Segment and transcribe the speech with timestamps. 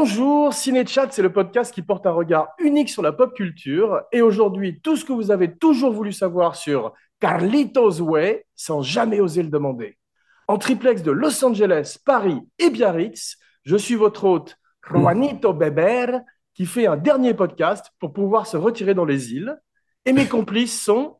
[0.00, 4.02] Bonjour, CinéChat, c'est le podcast qui porte un regard unique sur la pop culture.
[4.12, 9.18] Et aujourd'hui, tout ce que vous avez toujours voulu savoir sur Carlitos Way sans jamais
[9.18, 9.98] oser le demander.
[10.46, 14.56] En triplex de Los Angeles, Paris et Biarritz, je suis votre hôte
[14.88, 16.20] Juanito Beber
[16.54, 19.58] qui fait un dernier podcast pour pouvoir se retirer dans les îles.
[20.06, 21.16] Et mes complices sont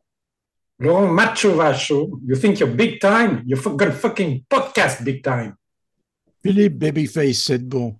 [0.79, 2.17] Laurent Macho Vacho.
[2.25, 3.43] You think you're big time?
[3.45, 5.55] You're gonna fucking podcast big time.
[6.41, 7.99] Philippe Babyface said bon.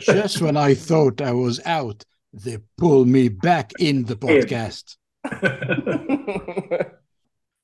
[0.00, 4.96] Just when I thought I was out, they pull me back in the podcast.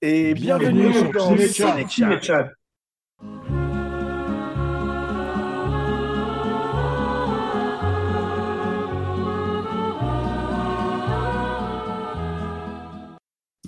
[0.03, 2.51] Et bienvenue, Bienvenue dans sur Ciné Ciné Chat.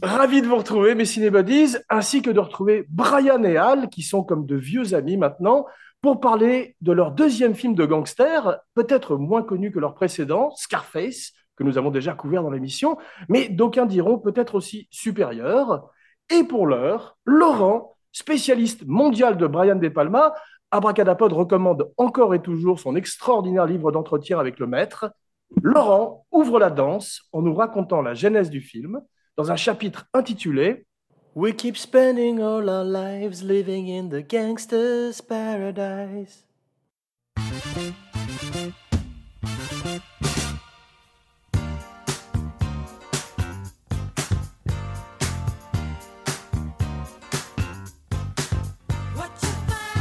[0.02, 4.22] Ravi de vous retrouver, mes cinébodies, ainsi que de retrouver Brian et Al, qui sont
[4.22, 5.64] comme de vieux amis maintenant,
[6.06, 11.32] pour parler de leur deuxième film de gangster, peut-être moins connu que leur précédent, Scarface,
[11.56, 12.96] que nous avons déjà couvert dans l'émission,
[13.28, 15.90] mais d'aucuns diront peut-être aussi supérieur.
[16.30, 20.32] Et pour l'heure, Laurent, spécialiste mondial de Brian De Palma,
[20.70, 25.10] Abracadapod recommande encore et toujours son extraordinaire livre d'entretien avec le maître.
[25.60, 29.00] Laurent ouvre la danse en nous racontant la genèse du film
[29.36, 30.86] dans un chapitre intitulé
[31.36, 36.44] We keep spending all our lives living in the gangster's paradise.
[37.36, 37.44] What
[49.42, 49.94] you think?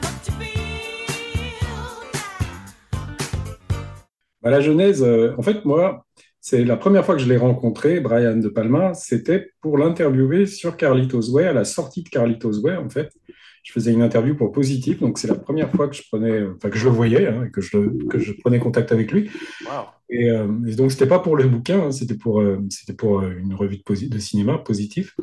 [0.00, 0.56] What you feel
[4.40, 6.05] Bah, la genèse, euh, en fait, moi,
[6.48, 10.76] c'est la première fois que je l'ai rencontré, Brian De Palma, c'était pour l'interviewer sur
[10.76, 13.10] Carlitos Way, à la sortie de Carlitos Way, en fait.
[13.64, 16.70] Je faisais une interview pour Positif, donc c'est la première fois que je prenais, enfin
[16.70, 19.28] que je le voyais, hein, que je, que je prenais contact avec lui.
[19.64, 19.86] Wow.
[20.08, 23.22] Et, euh, et donc c'était pas pour le bouquin, hein, c'était pour, euh, c'était pour
[23.22, 25.16] euh, une revue de, de cinéma, Positif.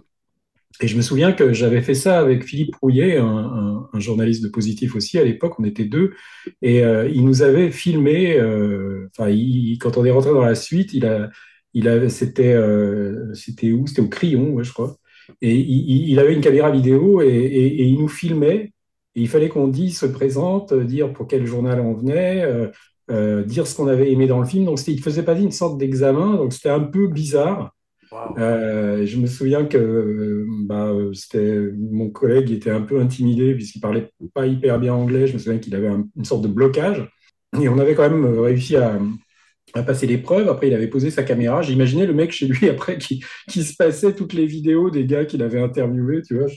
[0.82, 4.96] Et je me souviens que j'avais fait ça avec Philippe Rouillet, un, journaliste de Positif
[4.96, 6.14] aussi à l'époque, on était deux,
[6.62, 9.32] et euh, il nous avait filmé, euh, enfin,
[9.80, 11.30] quand on est rentré dans la suite, il a,
[11.74, 13.32] il avait, c'était, euh,
[13.74, 13.88] où?
[13.88, 14.98] C'était au Crayon, ouais, je crois.
[15.42, 18.74] Et il, avait une caméra vidéo et, il nous filmait.
[19.16, 22.46] Et il fallait qu'on dise, se présente, dire pour quel journal on venait,
[23.46, 24.66] dire ce qu'on avait aimé dans le film.
[24.66, 27.74] Donc, il faisait pas une sorte d'examen, donc c'était un peu bizarre.
[28.14, 28.36] Wow.
[28.38, 34.12] Euh, je me souviens que bah, c'était mon collègue était un peu intimidé puisqu'il parlait
[34.34, 35.26] pas hyper bien anglais.
[35.28, 37.10] Je me souviens qu'il avait un- une sorte de blocage.
[37.60, 39.00] Et on avait quand même réussi à,
[39.74, 40.50] à passer l'épreuve.
[40.50, 41.62] Après, il avait posé sa caméra.
[41.64, 45.26] J'imaginais le mec chez lui après qui, qui se passait toutes les vidéos des gars
[45.26, 46.48] qu'il avait interviewés, tu vois,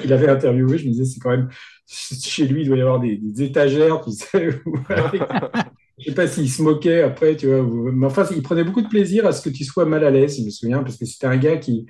[0.00, 0.78] qu'il avait interviewé.
[0.78, 1.48] Je me disais, c'est quand même
[1.88, 4.48] chez lui, il doit y avoir des, des étagères, tu sais.
[5.98, 7.62] je sais pas s'il se moquait après, tu vois.
[7.92, 10.38] Mais enfin, il prenait beaucoup de plaisir à ce que tu sois mal à l'aise,
[10.38, 11.86] je me souviens, parce que c'était un gars qui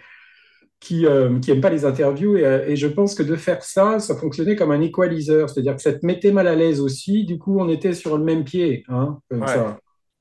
[0.80, 3.62] qui, euh, qui aime pas les interviews et, euh, et je pense que de faire
[3.64, 7.24] ça, ça fonctionnait comme un equalizer, c'est-à-dire que ça te mettait mal à l'aise aussi.
[7.24, 9.48] Du coup, on était sur le même pied, hein, comme Ouais.
[9.48, 9.78] ça.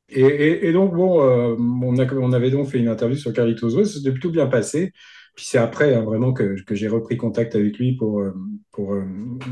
[0.09, 3.33] Et, et- et donc bon, euh, on, a- on avait donc fait une interview sur
[3.33, 4.91] Carlitos Way, ça s'est plutôt bien passé.
[5.35, 8.23] Puis c'est après hein, vraiment que, que j'ai repris contact avec lui pour,
[8.71, 8.93] pour.
[8.93, 9.03] euh,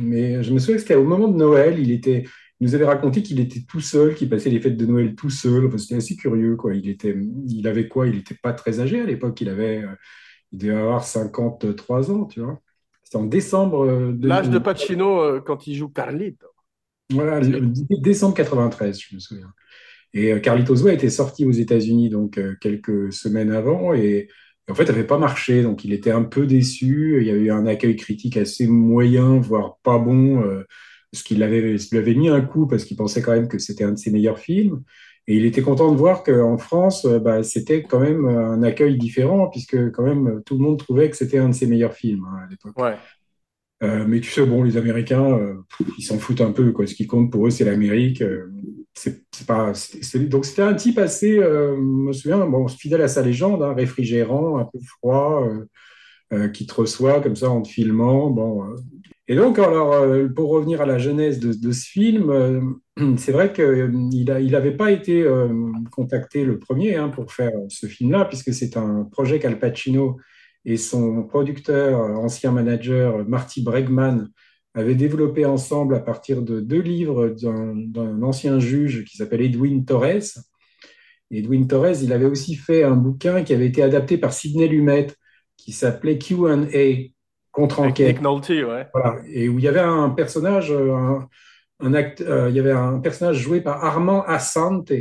[0.01, 2.25] mais je me souviens que c'était au moment de Noël, il était,
[2.59, 5.29] il nous avait raconté qu'il était tout seul, qu'il passait les fêtes de Noël tout
[5.29, 5.65] seul.
[5.67, 6.73] Enfin, c'était assez curieux, quoi.
[6.75, 7.15] Il était,
[7.47, 8.07] il avait quoi?
[8.07, 9.39] Il n'était pas très âgé à l'époque.
[9.41, 9.95] Il avait, euh,
[10.51, 12.61] il devait avoir 53 ans, tu vois.
[13.03, 13.85] C'était en décembre.
[13.85, 16.47] euh, de- L'âge de Pacino euh, quand il joue Carlito.
[17.11, 17.61] voilà, le-
[18.01, 19.53] décembre 93, je me souviens.
[20.13, 24.29] Et Carlitos Way était sorti aux États-Unis donc quelques semaines avant et,
[24.67, 25.63] et en fait, ça n'avait pas marché.
[25.63, 27.17] Donc, il était un peu déçu.
[27.21, 30.63] Il y avait eu un accueil critique assez moyen, voire pas bon, euh,
[31.15, 33.57] parce qu'il avait, il lui avait mis un coup parce qu'il pensait quand même que
[33.57, 34.83] c'était un de ses meilleurs films.
[35.27, 38.97] Et il était content de voir qu'en France, euh, bah, c'était quand même un accueil
[38.97, 42.25] différent, puisque quand même tout le monde trouvait que c'était un de ses meilleurs films
[42.29, 42.77] hein, à l'époque.
[42.77, 42.95] Ouais.
[43.83, 45.55] Euh, mais tu sais, bon, les Américains, euh,
[45.97, 46.85] ils s'en foutent un peu, quoi.
[46.87, 48.21] Ce qui compte pour eux, c'est l'Amérique.
[48.21, 48.51] euh,
[48.93, 49.25] c'est
[50.29, 54.57] donc c'était un type assez, je me souviens, bon, fidèle à sa légende, hein, réfrigérant,
[54.57, 55.45] un peu froid,
[56.53, 58.29] qui te reçoit comme ça en te filmant.
[58.29, 58.63] Bon.
[59.27, 62.61] Et donc, alors, euh, pour revenir à la genèse de, ce film, euh,
[63.17, 65.49] c'est vrai qu'il a, il avait pas été euh,
[65.91, 70.17] contacté le premier hein, pour faire ce film-là, puisque c'est un projet qu'Al Pacino
[70.63, 74.29] et son producteur, euh, ancien manager Marty Bregman,
[74.75, 80.37] avaient développé ensemble à partir de deux livres d'un ancien juge qui s'appelle Edwin Torres.
[81.31, 85.07] Edwin Torres, il avait aussi fait un bouquin qui avait été adapté par Sidney Lumet,
[85.57, 87.14] qui s'appelait Q&A,
[87.55, 88.07] contre-enquête.
[88.15, 88.87] Nick Nolte, ouais.
[88.93, 89.15] Voilà.
[89.27, 91.27] Et où il y avait un personnage, euh, un,
[91.79, 94.91] un act, euh, il y avait un personnage joué par Armand Assante,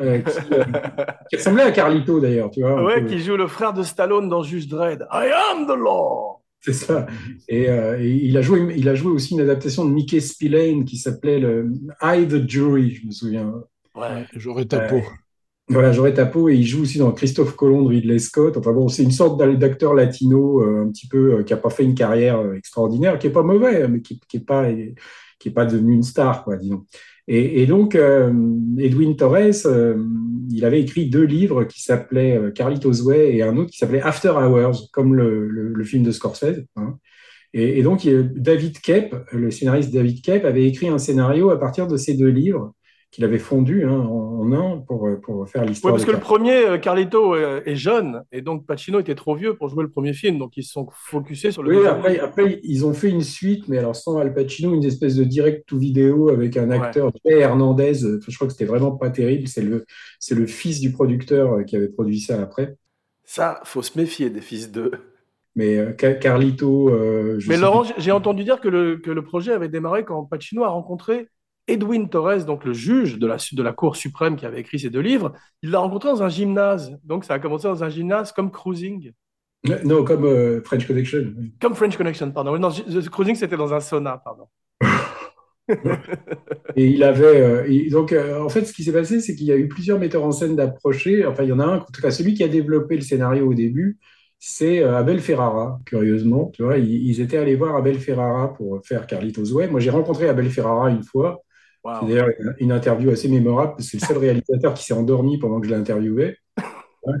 [0.00, 0.64] euh, qui, euh,
[1.30, 2.82] qui ressemblait à Carlito d'ailleurs, tu vois.
[2.82, 3.08] Ouais, peu.
[3.08, 5.06] qui joue le frère de Stallone dans Juge Dredd.
[5.12, 6.38] I am the law.
[6.62, 7.06] C'est ça.
[7.48, 10.84] Et, euh, et il a joué, il a joué aussi une adaptation de Mickey Spillane
[10.84, 11.72] qui s'appelait le
[12.02, 13.54] I the Jury, je me souviens.
[13.94, 14.26] Ouais.
[14.34, 15.00] J'aurais ta peau.
[15.70, 18.56] Voilà, j'aurais ta et il joue aussi dans Christophe Colomb de Ridley Scott.
[18.56, 21.56] Enfin bon, c'est une sorte d'a- d'acteur latino euh, un petit peu euh, qui a
[21.56, 24.66] pas fait une carrière euh, extraordinaire, qui est pas mauvais, mais qui, qui pas
[25.38, 26.84] qui est pas devenu une star, quoi, disons.
[27.28, 29.52] Et, donc Edwin Torres,
[30.50, 34.30] il avait écrit deux livres qui s'appelaient Carlitos Way et un autre qui s'appelait After
[34.30, 36.64] Hours, comme le, film de Scorsese.
[36.76, 36.98] hein.
[37.54, 41.86] Et, et donc David Kep, le scénariste David Kep, avait écrit un scénario à partir
[41.86, 42.74] de ces deux livres
[43.10, 45.92] qu'il avait fondu hein, en, en un pour, pour faire Ouais, l'histoire.
[45.94, 49.34] parce de que le premier, euh, Carlito euh, est jeune, et donc Pacino était trop
[49.34, 51.94] vieux pour jouer le premier film, donc ils se sont focusés sur le Oui, deuxième.
[51.96, 55.24] après, après, ils ont fait une suite, mais alors sans Al Pacino, une espèce de
[55.24, 58.04] direct to vidéo avec un acteur, Jay Hernandez.
[58.04, 59.48] euh, Je crois que c'était vraiment pas terrible.
[59.48, 59.84] C'est le,
[60.20, 62.76] c'est le fils du producteur euh, qui avait produit ça après.
[63.24, 64.92] Ça, faut se méfier des fils d'eux.
[65.56, 69.10] Mais euh, Ca- Carlito, euh, je Mais Laurent, j'ai- j'ai entendu dire que le, que
[69.10, 71.28] le projet avait démarré quand Pacino a rencontré
[71.70, 74.90] Edwin Torres, donc le juge de la, de la Cour suprême qui avait écrit ces
[74.90, 75.32] deux livres.
[75.62, 76.98] Il l'a rencontré dans un gymnase.
[77.04, 79.12] Donc ça a commencé dans un gymnase comme Cruising.
[79.84, 81.34] non, comme euh, French Connection.
[81.60, 82.58] Comme French Connection, pardon.
[82.58, 82.70] Non,
[83.10, 84.46] Cruising, c'était dans un sauna, pardon.
[86.76, 89.46] Et il avait euh, et donc euh, en fait, ce qui s'est passé, c'est qu'il
[89.46, 91.26] y a eu plusieurs metteurs en scène d'approcher.
[91.26, 93.46] Enfin, il y en a un, en tout cas, celui qui a développé le scénario
[93.48, 93.98] au début,
[94.38, 95.80] c'est euh, Abel Ferrara.
[95.86, 99.68] Curieusement, tu vois, ils, ils étaient allés voir Abel Ferrara pour faire Carlitos Way.
[99.68, 101.42] Moi, j'ai rencontré Abel Ferrara une fois.
[101.82, 101.94] Wow.
[102.00, 102.28] C'est d'ailleurs
[102.58, 105.68] une, interview assez mémorable parce que c'est le seul réalisateur qui s'est endormi pendant que
[105.68, 105.74] je.
[105.74, 107.14] Ouais.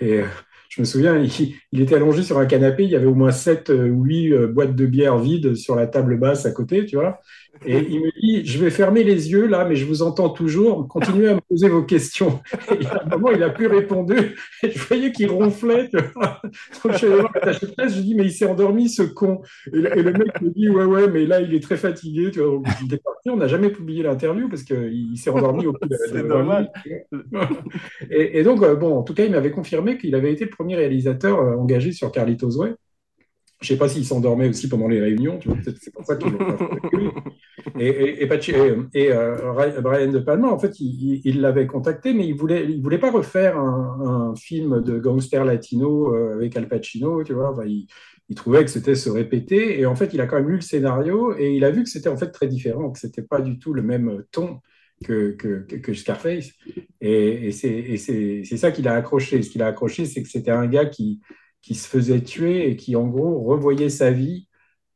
[0.00, 0.26] Et euh,
[0.68, 1.30] je me souviens, il,
[1.70, 4.32] il était allongé sur un canapé, il y avait au moins sept euh, ou huit
[4.32, 7.20] euh, boîtes de bière vides sur la table basse à côté, tu vois.
[7.66, 10.86] Et il me dit, je vais fermer les yeux là, mais je vous entends toujours.
[10.88, 12.40] Continuez à me poser vos questions.
[12.80, 14.16] Et à un moment, il a plus répondu.
[14.62, 15.88] Et je voyais qu'il ronflait.
[15.92, 18.88] Donc je suis allé voir l'attaché de presse, je lui dis, mais il s'est endormi
[18.88, 19.40] ce con.
[19.72, 22.30] Et, le et le mec me dit, ouais, ouais, mais là, il est très fatigué.
[22.30, 22.48] Tu vois.
[22.48, 23.30] Donc, il est parti.
[23.30, 26.22] On n'a jamais publié l'interview parce qu'il il s'est endormi au bout de, C'est de
[26.22, 26.66] 20 dommage.
[26.84, 27.58] minutes.
[28.10, 30.50] Et, et donc, euh, bon, en tout cas, il m'avait confirmé qu'il avait été le
[30.50, 32.74] premier réalisateur euh, engagé sur Carlitos Way.
[33.62, 36.16] Je sais pas s'il s'endormait aussi pendant les réunions, tu vois, peut-être c'est pour ça
[36.16, 36.32] qu'ils
[37.78, 38.28] Et, et,
[38.94, 43.10] et, euh, Brian De Palma, en fait, il l'avait contacté, mais il voulait, voulait pas
[43.10, 47.54] refaire un, film de gangster latino euh, avec Al Pacino, tu vois.
[47.66, 47.86] Il,
[48.34, 51.36] trouvait que c'était se répéter, et en fait, il a quand même lu le scénario
[51.38, 53.72] et il a vu que c'était en fait très différent, que c'était pas du tout
[53.72, 54.60] le même ton
[55.04, 55.36] que,
[55.94, 56.50] Scarface.
[57.00, 59.42] Et, c'est ça qu'il a accroché.
[59.42, 61.20] Ce qu'il a accroché, c'est que c'était un gars qui
[61.62, 64.48] se faisait tuer et qui, en gros, revoyait sa vie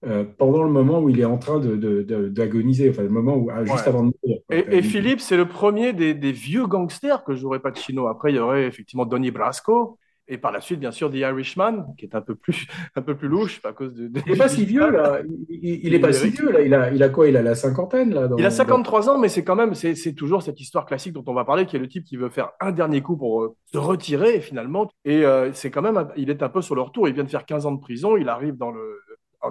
[0.06, 3.65] euh, pendant le moment où il est en train d'agoniser, enfin, le moment où, ah,
[3.65, 3.89] juste Ouais.
[3.89, 4.39] avant de mourir.
[4.50, 8.06] Et, et Philippe, c'est le premier des, des vieux gangsters que jouerait Pacino.
[8.06, 9.99] Après, il y aurait effectivement Donnie Brasco.
[10.31, 13.17] Et par la suite, bien sûr, The Irishman, qui est un peu plus, un peu
[13.17, 14.09] plus louche à cause de.
[14.09, 15.21] de- Il n'est pas si vieux, là.
[15.49, 16.61] Il, il- il est pas si vieux, là.
[16.61, 17.28] Il a, il a quoi?
[17.28, 18.28] Il a la cinquantaine, là.
[18.28, 21.14] dans- Il a dans- 53 ans, mais c'est quand même, c'est toujours cette histoire classique
[21.14, 23.43] dont on va parler, qui est le type qui veut faire un dernier coup pour
[23.43, 24.90] euh, se retirer finalement.
[25.07, 27.09] Et euh, c'est quand même, il est un peu sur le retour.
[27.09, 28.19] Il vient de faire 15 ans de prison.
[28.19, 28.83] Il arrive dans le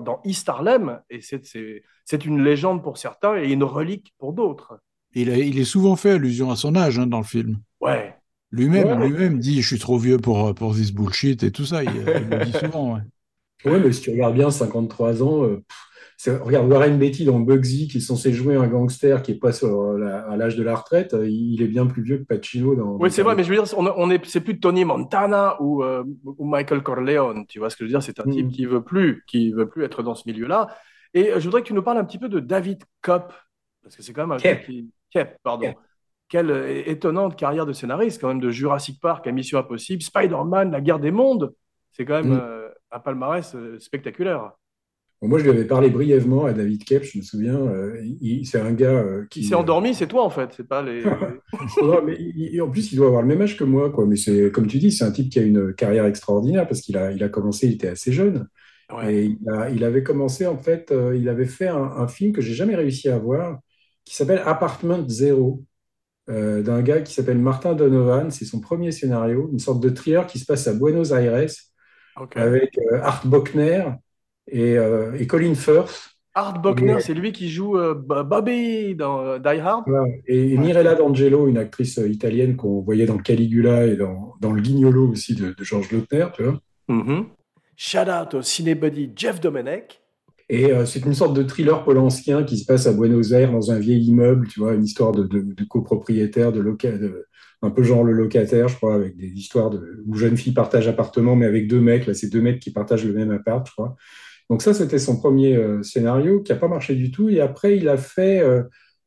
[0.04, 4.80] dans East Harlem et c'est une légende pour certains et une relique pour d'autres.
[5.14, 7.60] Il, est souvent fait allusion à son âge hein, dans le film.
[7.82, 8.16] Ouais.
[8.52, 9.08] Lui-même Ouais.
[9.08, 11.84] lui-même dit je suis trop vieux pour, pour this bullshit et tout ça.
[11.84, 12.96] Il, il le dit souvent.
[12.96, 13.02] ouais.
[13.66, 15.44] Ouais, mais si tu regardes bien, 53 ans.
[15.44, 15.78] euh, pff,
[16.26, 19.68] regarde Warren Beatty dans Bugsy, qui est censé jouer un gangster qui est pas sur
[19.82, 21.14] euh, la- à l'âge de la retraite.
[21.14, 22.98] euh, Il est bien plus vieux que Pacino dans.
[23.00, 25.84] Oui, c'est vrai, mais je veux dire, on, on est, c'est plus Tony Montana ou,
[25.84, 27.46] euh, ou Michael Corleone.
[27.48, 28.32] Tu vois ce que je veux dire C'est un Mm.
[28.32, 30.68] type qui veut plus, qui veut plus être dans ce milieu-là.
[31.14, 33.32] Et je voudrais que tu nous parles un petit peu de David Kopp,
[33.84, 34.66] parce que c'est quand même un Kep.
[34.66, 35.68] qui, Kep, pardon.
[35.68, 35.78] Kep.
[36.30, 36.52] Quelle
[36.88, 41.00] étonnante carrière de scénariste, quand même, de Jurassic Park à Mission Impossible, Spider-Man, La Guerre
[41.00, 41.54] des Mondes.
[41.92, 42.40] C'est quand même Mm.
[42.42, 44.52] euh, un palmarès spectaculaire.
[45.22, 47.56] Bon, moi, je lui avais parlé brièvement à David Kep, je me souviens.
[47.60, 48.00] euh,
[48.44, 50.52] c'est un gars euh, Qui s'est endormi, c'est toi en fait.
[50.56, 51.02] C'est pas les.
[51.82, 54.06] Non, mais il- il- en plus, il doit avoir le même âge que moi, quoi.
[54.06, 56.98] Mais c'est, comme tu dis, c'est un type qui a une carrière extraordinaire parce qu'il
[56.98, 58.48] a, il a commencé, il était assez jeune.
[58.94, 59.14] Ouais.
[59.16, 62.32] Et il, a- il avait commencé, en fait, euh, il avait fait un, un film
[62.34, 63.60] que j'ai jamais réussi à voir
[64.06, 65.64] qui s'appelle Apartment Zero,
[66.30, 68.32] euh, d'un gars qui s'appelle Martin Donovan.
[68.32, 71.48] C'est son premier scénario, une sorte de thriller qui se passe à Buenos Aires
[72.36, 73.86] avec euh, Art Bockner
[74.48, 76.12] et, euh, et Colin Firth.
[76.34, 79.86] Art Buckner, c'est lui qui joue euh, Bo- Bobby dans euh, Die Hard.
[80.28, 84.62] Et, et Mirella D'Angelo, une actrice italienne qu'on voyait dans Caligula et dans, dans Le
[84.62, 86.60] Guignolo aussi de, de Georges Lautner, tu vois.
[86.90, 87.26] Mhm.
[87.76, 90.00] Shout out au cinébuddy Jeff Domenech.
[90.50, 93.72] Et euh, c'est une sorte de thriller polancien qui se passe à Buenos Aires dans
[93.72, 97.26] un vieil immeuble, tu vois, une histoire de, de, de copropriétaire, de, loca de
[97.64, 100.88] un peu genre le locataire, je crois, avec des histoires de, où jeune fille partage
[100.88, 102.06] appartement, mais avec deux mecs.
[102.06, 103.96] Là, c'est deux mecs qui partagent le même appart, je crois.
[104.50, 107.30] Donc ça, c'était son premier euh, scénario qui n'a pas marché du tout.
[107.30, 108.64] Et après, il a fait euh,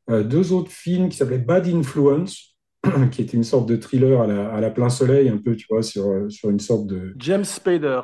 [0.09, 2.55] euh, deux autres films qui s'appelaient Bad Influence,
[3.11, 5.65] qui était une sorte de thriller à la, à la plein soleil, un peu, tu
[5.69, 8.01] vois, sur, sur une sorte de James Spader.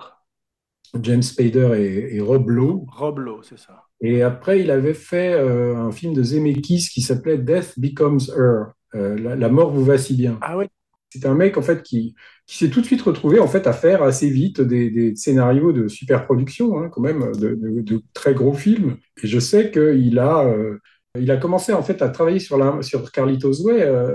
[1.01, 2.86] James Spader et, et Rob Lowe.
[2.89, 3.84] Rob Lowe, c'est ça.
[4.01, 8.74] Et après, il avait fait euh, un film de Zemeckis qui s'appelait Death Becomes Her.
[8.96, 10.38] Euh, la, la mort vous va si bien.
[10.41, 10.70] Ah ouais.
[11.09, 13.73] C'est un mec en fait qui, qui s'est tout de suite retrouvé en fait à
[13.73, 18.01] faire assez vite des, des scénarios de super production, hein, quand même, de, de- de
[18.13, 18.97] très gros films.
[19.23, 20.77] Et je sais qu'il a, euh,
[21.17, 23.81] il a commencé en fait à travailler sur, la, sur Carlitos Way.
[23.83, 24.13] euh,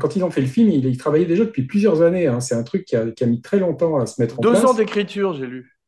[0.00, 2.26] quand ils ont fait le film, il, il travaillait déjà depuis plusieurs années.
[2.26, 2.40] hein.
[2.40, 4.50] C'est un truc qui a, qui a mis très longtemps à se mettre en Deux
[4.50, 4.64] place.
[4.64, 5.78] ans d'écriture, j'ai lu.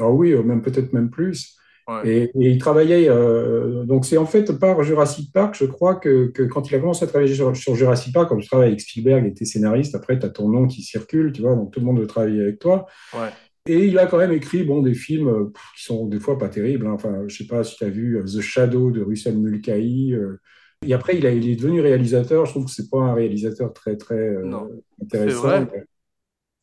[0.00, 1.56] Ah oui, euh, même peut-être même plus.
[1.88, 2.08] Ouais.
[2.08, 6.26] Et, et il travaillait, euh, donc c'est en fait par Jurassic Park, je crois que,
[6.28, 8.80] que quand il a commencé à travailler sur, sur Jurassic Park, comme tu travailles avec
[8.80, 11.80] Spielberg et tes scénaristes, après tu as ton nom qui circule, tu vois, donc tout
[11.80, 12.86] le monde veut travailler avec toi.
[13.14, 13.30] Ouais.
[13.68, 16.36] Et il a quand même écrit bon, des films euh, pff, qui sont des fois
[16.38, 16.86] pas terribles.
[16.86, 16.92] hein.
[16.94, 20.14] Enfin, je sais pas si tu as vu euh, The Shadow de Russell Mulcahy.
[20.14, 20.40] euh.
[20.84, 22.44] Et après, il, a, il est devenu réalisateur.
[22.44, 24.68] Je trouve que c'est pas un réalisateur très, très euh, Non,
[25.00, 25.66] intéressant.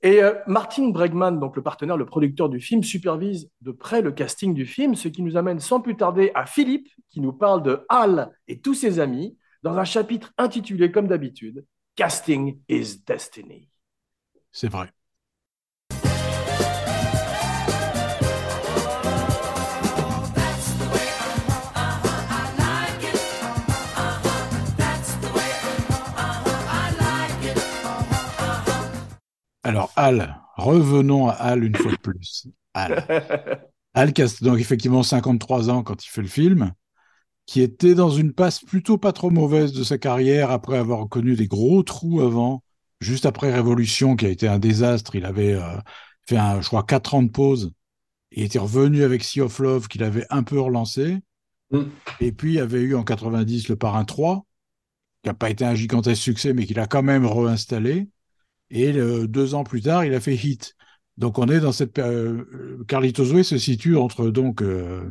[0.02, 4.12] Et euh, Martin Bregman, donc le partenaire, le producteur du film, supervise de près le
[4.12, 7.64] casting du film, ce qui nous amène sans plus tarder à Philippe, qui nous parle
[7.64, 11.66] de Hal et tous ses amis, dans un chapitre intitulé, comme d'habitude,
[11.96, 13.70] Casting is Destiny.
[14.52, 14.90] C'est vrai.
[29.64, 32.48] Alors, Al, revenons à Al une fois de plus.
[32.74, 33.06] Al.
[33.94, 36.72] Al qui a donc effectivement 53 ans quand il fait le film,
[37.46, 41.36] qui était dans une passe plutôt pas trop mauvaise de sa carrière après avoir connu
[41.36, 42.64] des gros trous avant,
[43.02, 45.16] juste après Révolution qui a été un désastre.
[45.16, 45.78] Il avait euh,
[46.28, 47.74] fait, un, je crois, 4 ans de pause.
[48.32, 51.18] Il était revenu avec Sea of Love qu'il avait un peu relancé.
[51.72, 51.84] Mm.
[52.20, 54.46] Et puis il y avait eu en 90 le Parrain 3,
[55.24, 58.08] qui n'a pas été un gigantesque succès, mais qu'il a quand même réinstallé.
[58.72, 60.76] Et le- deux ans plus tard, il a fait Hit.
[61.18, 62.46] Donc on est dans cette période.
[62.88, 65.10] Carlitos Way se situe entre donc euh,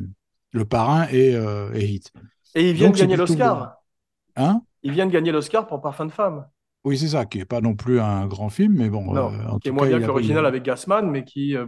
[0.51, 2.11] le Parrain et, euh, et Hit.
[2.55, 3.75] Et il vient Donc, de gagner l'Oscar.
[4.35, 4.61] Hein?
[4.83, 6.47] Il vient de gagner l'Oscar pour Parfum de femme.
[6.85, 9.13] Oui, c'est ça, qui est pas non plus un grand film, mais bon.
[9.13, 11.67] Non, euh, en qui est moins cas, bien que l'original avec Gassman, mais qui euh,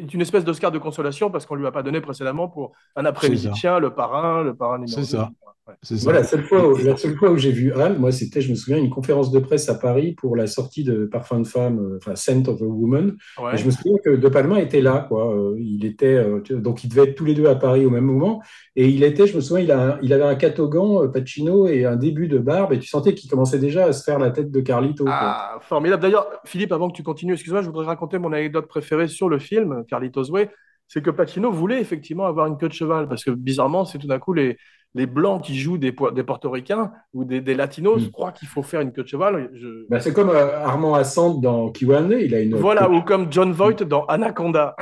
[0.00, 3.04] est une espèce d'Oscar de consolation parce qu'on lui a pas donné précédemment pour un
[3.04, 5.30] après-midi chien, le parrain, le parrain numéro C'est ça.
[5.68, 5.74] Ouais.
[5.82, 6.04] C'est ça.
[6.04, 8.50] Voilà, la seule fois, où, la seule fois où j'ai vu Al, moi, c'était, je
[8.50, 11.80] me souviens, une conférence de presse à Paris pour la sortie de Parfum de femme,
[11.80, 13.16] euh, enfin Scent of a Woman.
[13.42, 13.54] Ouais.
[13.54, 15.34] Et je me souviens que De Palma était là, quoi.
[15.34, 18.04] Euh, il était, euh, donc ils devaient être tous les deux à Paris au même
[18.04, 18.40] moment.
[18.76, 21.66] Et il était, je me souviens, il, a un- il avait un catogan, euh, Pacino,
[21.66, 22.72] et un début de barbe.
[22.72, 25.02] Et tu sentais qu'il commençait déjà à se faire la tête de Carlito.
[25.02, 25.12] quoi.
[25.16, 26.00] Ah, formidable.
[26.00, 29.40] D'ailleurs, Philippe, avant que tu continues, excuse-moi, je voudrais raconter mon anecdote préférée sur le
[29.40, 29.55] film,
[29.88, 30.50] Carlitos Way.
[30.88, 34.06] C'est que Pacino voulait effectivement avoir une queue de cheval parce que bizarrement, c'est tout
[34.06, 34.56] d'un coup les,
[34.94, 38.10] les blancs qui jouent des, po- des portoricains ou des, des latinos Mm.
[38.12, 39.50] croient qu'il faut faire une queue de cheval.
[39.54, 42.54] Je- Bah, c'est comme euh, Armand Assante dans Kiwane, il a une.
[42.54, 44.76] Voilà, ou comme John Voight dans Anaconda.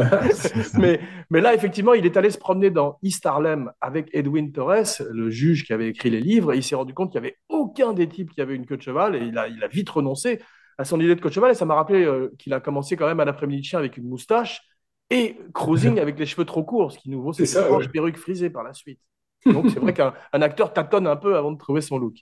[0.78, 5.00] mais, mais là, effectivement, il est allé se promener dans East Harlem avec Edwin Torres,
[5.10, 7.36] le juge qui avait écrit les livres, et il s'est rendu compte qu'il n'y avait
[7.48, 9.88] aucun des types qui avait une queue de cheval, et il a, il a vite
[9.90, 10.40] renoncé
[10.80, 13.20] à son idée de cheval, et ça m'a rappelé euh, qu'il a commencé quand même
[13.20, 14.62] un après-midi de chien avec une moustache,
[15.10, 17.88] et cruising avec les cheveux trop courts, ce qui nous vaut C'est cette ouais.
[17.88, 19.00] perruque frisée par la suite.
[19.46, 22.16] Donc c'est vrai qu'un un acteur tâtonne un peu avant de trouver son look.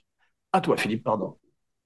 [0.51, 1.37] À toi, Philippe, pardon.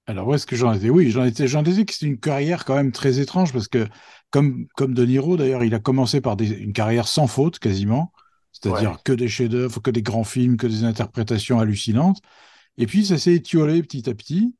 [0.05, 0.89] Alors, où est-ce que j'en étais?
[0.89, 3.87] Oui, j'en étais, j'en étais que c'est une carrière quand même très étrange parce que,
[4.31, 8.11] comme, comme De Niro, d'ailleurs, il a commencé par des- une carrière sans faute quasiment.
[8.51, 8.97] C'est-à-dire Ouais.
[9.03, 12.21] que des chefs-d'œuvre, que des grands films, que des interprétations hallucinantes.
[12.77, 14.55] Et puis, ça s'est étiolé petit à petit.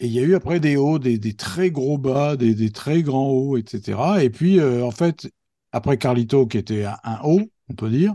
[0.00, 2.70] Et il y a eu après des hauts, des, des très gros bas, des, des
[2.70, 4.22] très grands hauts, etc.
[4.22, 5.28] Et puis, euh, en fait,
[5.72, 8.14] après Carlito, qui était un, un haut, on peut dire,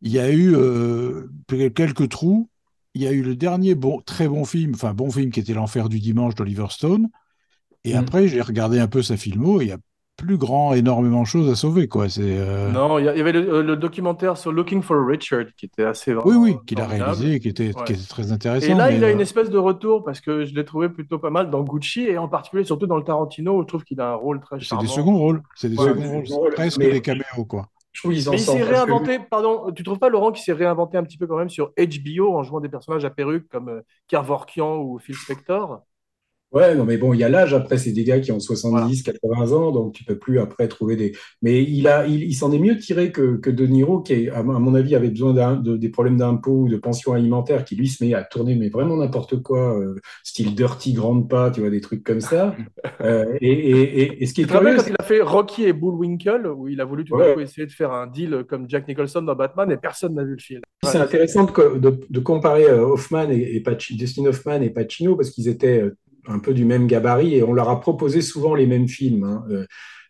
[0.00, 1.28] il y a eu euh,
[1.74, 2.48] quelques trous.
[2.94, 5.54] Il y a eu le dernier bon, très bon film, enfin bon film qui était
[5.54, 7.08] L'Enfer du dimanche d'Oliver Stone.
[7.84, 7.96] Et Mm.
[7.96, 9.78] après, j'ai regardé un peu sa filmo et il y a
[10.22, 12.08] plus grand, énormément de choses à sauver, quoi.
[12.08, 15.66] C'est, euh, Non, il y avait le, euh, le documentaire sur Looking for Richard qui
[15.66, 17.84] était assez Oui, oui, qu'il a réalisé, qui était, Ouais.
[17.84, 18.66] qui était très intéressant.
[18.66, 20.88] Et là, mais, il a euh, une espèce de retour parce que je l'ai trouvé
[20.88, 23.82] plutôt pas mal dans Gucci et en particulier surtout dans le Tarantino où je trouve
[23.82, 24.82] qu'il a un rôle très c'est charmant.
[24.82, 25.42] des seconds rôles.
[25.56, 26.26] C'est des Ouais, seconds rôles.
[26.28, 27.66] C'est presque mais- des caméos, quoi.
[27.90, 31.02] Je Mais il s'est que- réinventé, pardon, tu trouves pas Laurent qui s'est réinventé un
[31.02, 34.98] petit peu quand même sur HBO en jouant des personnages à perruque comme Kevorkian ou
[34.98, 35.82] Phil Spector?
[36.52, 37.54] Ouais, non, mais bon, il y a l'âge.
[37.54, 40.96] Après, c'est des gars qui ont 70, 80 ans, donc tu peux plus après trouver
[40.96, 41.12] des.
[41.40, 44.42] Mais il a, il, il s'en est mieux tiré que, que De Niro, qui, à
[44.42, 47.74] mon à mon avis, avait besoin de, des problèmes d'impôts ou de pension alimentaire, qui
[47.74, 49.94] lui se met à tourner, mais vraiment n'importe quoi, euh,
[50.24, 52.54] style Dirty Grandpa, tu vois, des trucs comme ça.
[53.00, 55.72] Euh, et, et, et, et ce qui est curieux, quand il a fait Rocky et
[55.72, 57.34] Bullwinkle, où il a voulu tout Ouais.
[57.34, 60.32] coup essayer de faire un deal comme Jack Nicholson dans Batman et personne n'a vu
[60.32, 60.60] le film.
[60.84, 65.48] C'est intéressant de, de- de comparer euh, Hoffman et, Dustin Hoffman et Pacino parce qu'ils
[65.48, 65.82] étaient
[66.26, 69.24] un peu du même gabarit et on leur a proposé souvent les mêmes films.
[69.24, 69.44] hein.
[69.50, 69.66] Euh,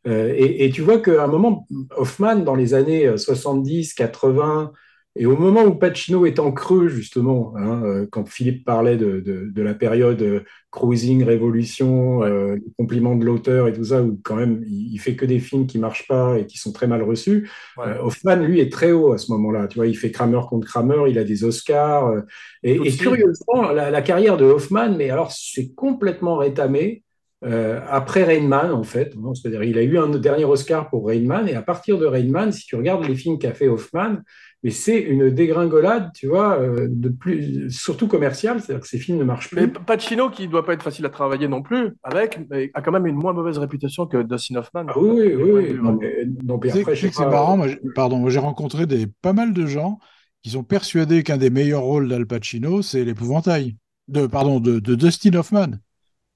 [0.08, 1.66] euh, et, et tu vois qu'à un moment,
[1.96, 4.72] Hoffman, dans les années euh, 70, 80,
[5.14, 9.20] et au moment où Pacino est en creux, justement, hein, euh, quand Philippe parlait de,
[9.20, 10.40] de, de la période euh,
[10.70, 14.98] cruising, révolution, euh, les compliments de l'auteur et tout ça, où quand même il, il
[14.98, 17.50] fait que des films qui marchent pas et qui sont très mal reçus.
[17.76, 17.88] Ouais.
[17.88, 19.66] Euh, Hoffman, lui, est très haut à ce moment-là.
[19.66, 22.08] Tu vois, il fait Kramer contre Kramer, il a des Oscars.
[22.08, 22.20] euh,
[22.62, 27.02] et, curieusement, la, la carrière de Hoffman, mais alors c'est complètement rétamé
[27.44, 29.14] euh, après Rain Man, en fait.
[29.16, 32.06] Non, C'est-à-dire, il a eu un dernier Oscar pour Rain Man, et à partir de
[32.06, 34.18] Rain Man, si tu regardes les films qu'a fait Hoffman,
[34.62, 39.18] mais c'est une dégringolade, tu vois, euh, de plus, surtout commerciale, c'est-à-dire que ces films
[39.18, 39.82] ne marchent Mais plus.
[39.84, 43.06] Pacino, qui doit pas être facile à travailler non plus, avec, mais a quand même
[43.06, 44.86] une moins mauvaise réputation que Dustin Hoffman.
[44.88, 45.74] Ah oui, oui, oui.
[45.74, 48.86] Non, mais, non, mais après, je sais que c'est pas, marrant, moi, pardon, j'ai rencontré
[48.86, 49.98] des, pas mal de gens
[50.42, 53.76] qui sont persuadés qu'un des meilleurs rôles d'Al Pacino, c'est l'épouvantail.
[54.08, 55.78] De, pardon, de, de Dustin Hoffman.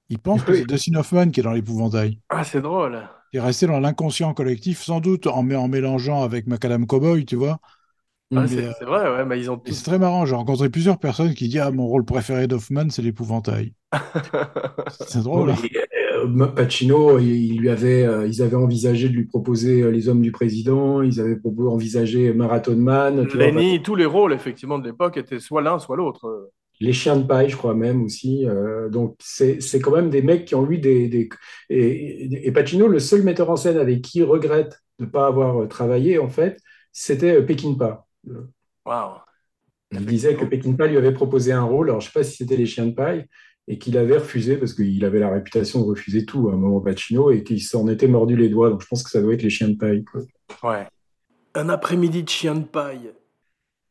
[0.08, 2.20] Ils pensent que c'est Dustin Hoffman qui est dans l'épouvantail.
[2.28, 3.02] Ah, c'est drôle.
[3.32, 7.34] Il est resté dans l'inconscient collectif, sans doute en, en mélangeant avec Macadam Cowboy, tu
[7.34, 7.58] vois.
[8.34, 8.46] Ah, euh,
[8.78, 9.74] c'est vrai, ouais, mais ils ont tous.
[9.74, 13.02] c'est très marrant, j'ai rencontré plusieurs personnes qui disent Ah, mon rôle préféré d'Hoffman, c'est
[13.02, 13.72] l'épouvantail.
[14.88, 15.50] C'est drôle.
[15.50, 15.56] hein.
[15.72, 15.78] Et,
[16.14, 20.22] euh, Pacino, il lui avait, euh, ils avaient envisagé de lui proposer euh, Les Hommes
[20.22, 24.86] du Président, ils avaient envisagé Marathon Man, tu vois, Lenny, tous les rôles, effectivement, de
[24.86, 26.50] l'époque étaient soit l'un, soit l'autre.
[26.80, 28.46] Les Chiens de Paille, je crois même aussi.
[28.46, 31.08] euh, donc, c'est c'est quand même des mecs qui ont eu des.
[31.08, 31.28] des-
[31.70, 35.26] et, et Pacino, le seul metteur en scène avec qui il regrette de ne pas
[35.26, 36.58] avoir travaillé, en fait,
[36.92, 38.05] c'était Peckinpah.
[38.84, 39.18] Waouh.
[39.92, 42.36] Il disait que Peckinpah lui avait proposé un rôle, alors je ne sais pas si
[42.36, 43.26] c'était Les Chiens de Paille,
[43.68, 46.80] et qu'il avait refusé parce qu'il avait la réputation de refuser tout à un moment
[46.80, 48.70] Pacino et qu'il s'en était mordu les doigts.
[48.70, 50.04] Donc, je pense que ça doit être Les Chiens de Paille.
[50.04, 50.22] quoi.
[50.62, 50.86] Ouais.
[51.54, 53.12] Un après-midi de chien de paille.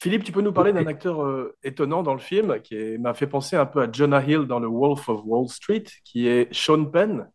[0.02, 3.28] Philippe, tu peux nous parler d'un acteur euh, étonnant dans le film qui m'a fait
[3.28, 6.86] penser un peu à Jonah Hill dans Le Wolf of Wall Street, qui est Sean
[6.86, 7.28] Penn.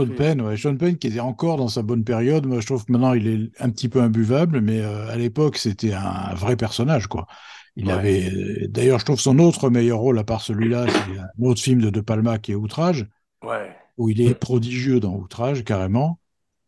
[0.00, 2.46] Sean fait- Penn, ouais, Sean Penn qui était encore dans sa bonne période.
[2.46, 5.56] Moi, je trouve que maintenant, il est un petit peu imbuvable, mais euh, à l'époque,
[5.58, 7.26] c'était un vrai personnage, quoi.
[7.76, 7.92] Il Ouais.
[7.92, 11.80] avait, d'ailleurs, je trouve son autre meilleur rôle, à part celui-là, c'est un autre film
[11.82, 13.06] de De Palma qui est Outrage,
[13.44, 13.70] Ouais.
[13.98, 16.18] où il est prodigieux dans Outrage, carrément.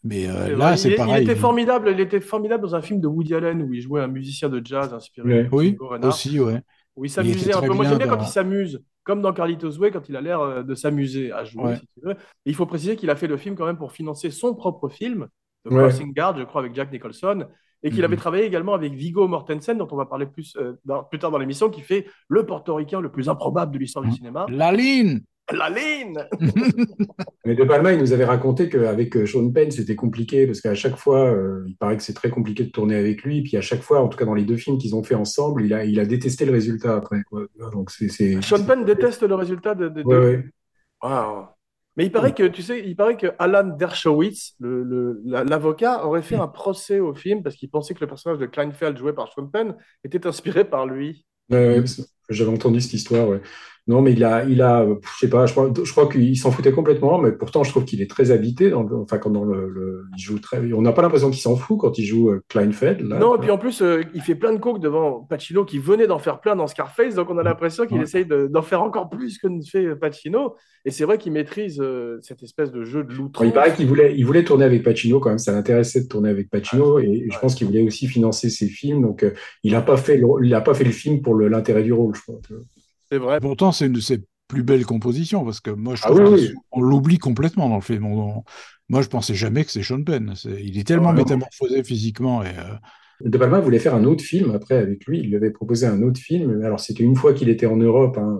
[0.05, 1.25] Mais euh, là, c'est il, est- pareil.
[1.25, 1.91] Il était formidable.
[1.93, 4.61] Il était formidable dans un film de Woody Allen où il jouait un musicien de
[4.65, 5.45] jazz inspiré Ouais.
[5.45, 6.61] de Oui, aussi, ouais.
[6.95, 7.73] où il s'amusait un peu.
[7.75, 10.63] Moi, j'aime bien quand il s'amuse, comme dans Carlitos Way, quand il a l'air euh,
[10.63, 11.77] de s'amuser à jouer, Ouais.
[11.77, 12.13] si tu veux.
[12.13, 14.91] Et il faut préciser qu'il a fait le film quand même pour financer son propre
[14.91, 15.29] film,
[15.67, 15.79] The Ouais.
[15.89, 17.47] Crossing Guard, je crois, avec Jack Nicholson,
[17.83, 18.05] et qu'il Mhm.
[18.05, 21.31] avait travaillé également avec Viggo Mortensen, dont on va parler plus, euh, dans- plus tard
[21.31, 24.17] dans l'émission, qui fait le portoricain le plus improbable de l'histoire du Mhm.
[24.17, 25.21] cinéma, La ligne
[25.53, 26.19] la ligne.
[27.45, 30.75] Mais De Palma, il nous avait raconté qu'avec euh, Sean Penn, c'était compliqué parce qu'à
[30.75, 33.43] chaque fois, euh, il paraît que c'est très compliqué de tourner avec lui.
[33.43, 35.65] Puis à chaque fois, en tout cas dans les deux films qu'ils ont fait ensemble,
[35.65, 37.23] il a, il a détesté le résultat après.
[37.29, 37.43] quoi.
[37.73, 38.09] Donc c'est.
[38.09, 39.89] c'est- Sean Penn déteste le résultat de.
[39.89, 40.45] de- de- Ouais, ouais.
[41.03, 41.47] Waouh.
[41.97, 46.07] Mais il paraît que, tu sais, il paraît que Alan Dershowitz, le- le- la- l'avocat,
[46.07, 49.13] aurait fait un procès au film parce qu'il pensait que le personnage de Kleinfeld, joué
[49.13, 51.27] par Sean Penn, était inspiré par lui.
[51.51, 51.83] Ouais,
[52.29, 53.29] J'avais entendu cette histoire.
[53.29, 53.41] Ouais.
[53.89, 56.37] Non, mais il a, il a, euh, je sais pas, je crois, je crois qu'il
[56.37, 58.69] s'en foutait complètement, mais pourtant je trouve qu'il est très habité.
[58.71, 61.41] Dans le- enfin, quand dans le, le- il joue très, on n'a pas l'impression qu'il
[61.41, 63.01] s'en fout quand il joue euh, Kleinfeld.
[63.01, 63.19] Là.
[63.19, 66.07] non, et puis en plus, euh, il fait plein de coke devant Pacino qui venait
[66.07, 68.03] d'en faire plein dans Scarface, donc on a l'impression qu'il Ouais.
[68.05, 70.55] essaye de- d'en faire encore plus que ne fait Pacino.
[70.85, 73.47] Et c'est vrai qu'il maîtrise euh, cette espèce de jeu de Bon, l'outrance.
[73.47, 75.39] il paraît qu'il voulait, il voulait tourner avec Pacino quand même.
[75.39, 79.03] Ça l'intéressait de tourner avec Pacino et, je pense qu'il voulait aussi financer ses films.
[79.03, 79.33] Donc, euh,
[79.65, 82.15] il n'a pas fait, le, il a pas fait le film pour l'intérêt du rôle,
[82.15, 82.39] je crois.
[83.11, 83.41] C'est vrai.
[83.41, 86.55] Pourtant, c'est une de ses plus belles compositions, parce que moi, je Ah oui, oui.
[86.73, 88.07] on l'oublie complètement dans le film.
[88.07, 88.45] On- on-
[88.89, 90.33] moi, je pensais jamais que c'est Sean Penn.
[90.61, 91.17] Il est tellement Ouais.
[91.17, 92.43] métamorphosé physiquement.
[92.43, 92.75] Et, euh,
[93.29, 95.19] De Palma voulait faire un autre film après avec lui.
[95.21, 96.63] Il lui avait proposé un autre film.
[96.63, 98.39] Alors, c'était une fois qu'il était en Europe, hein,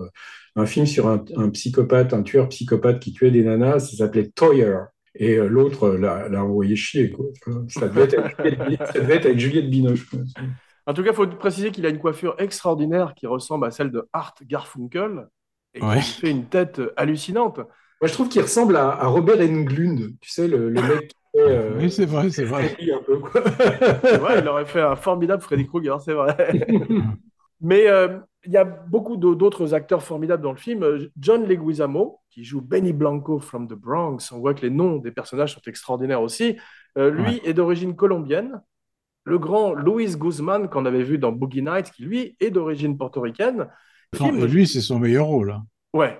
[0.55, 3.79] un film sur un, un psychopathe, un tueur psychopathe qui tuait des nanas.
[3.79, 4.73] Ça s'appelait Toyer.
[5.15, 5.97] Et euh, l'autre euh,
[6.29, 7.11] l'a envoyé chier.
[7.11, 7.25] Quoi.
[7.67, 10.05] Ça, devait être avec Juliette, ça devait être avec Juliette Binoche.
[10.09, 10.19] quoi.
[10.87, 13.91] En tout cas, il faut préciser qu'il a une coiffure extraordinaire qui ressemble à celle
[13.91, 15.27] de Art Garfunkel
[15.73, 15.99] et Ouais.
[15.99, 17.57] qui fait une tête hallucinante.
[17.57, 21.15] Moi, je trouve qu'il ressemble à, à Robert Englund, tu sais, le, le mec qui
[21.35, 22.69] fait, euh, Oui, c'est vrai, c'est vrai.
[22.69, 23.41] Freddy un peu, quoi.
[24.03, 26.35] C'est vrai, il aurait fait un formidable Freddy Krueger, c'est vrai.
[27.61, 30.83] Mais euh, il y a beaucoup d'au- d'autres acteurs formidables dans le film.
[30.83, 34.31] Euh, John Leguizamo, qui joue Benny Blanco from the Bronx.
[34.31, 36.57] On voit que les noms des personnages sont extraordinaires aussi.
[36.97, 38.61] Euh, lui est d'origine colombienne.
[39.29, 43.67] Le grand Luis Guzman, qu'on avait vu dans Boogie Nights, qui lui est d'origine portoricaine.
[44.19, 45.51] Non, Film- et lui, c'est son meilleur rôle.
[45.51, 45.65] hein.
[45.93, 46.19] Ouais.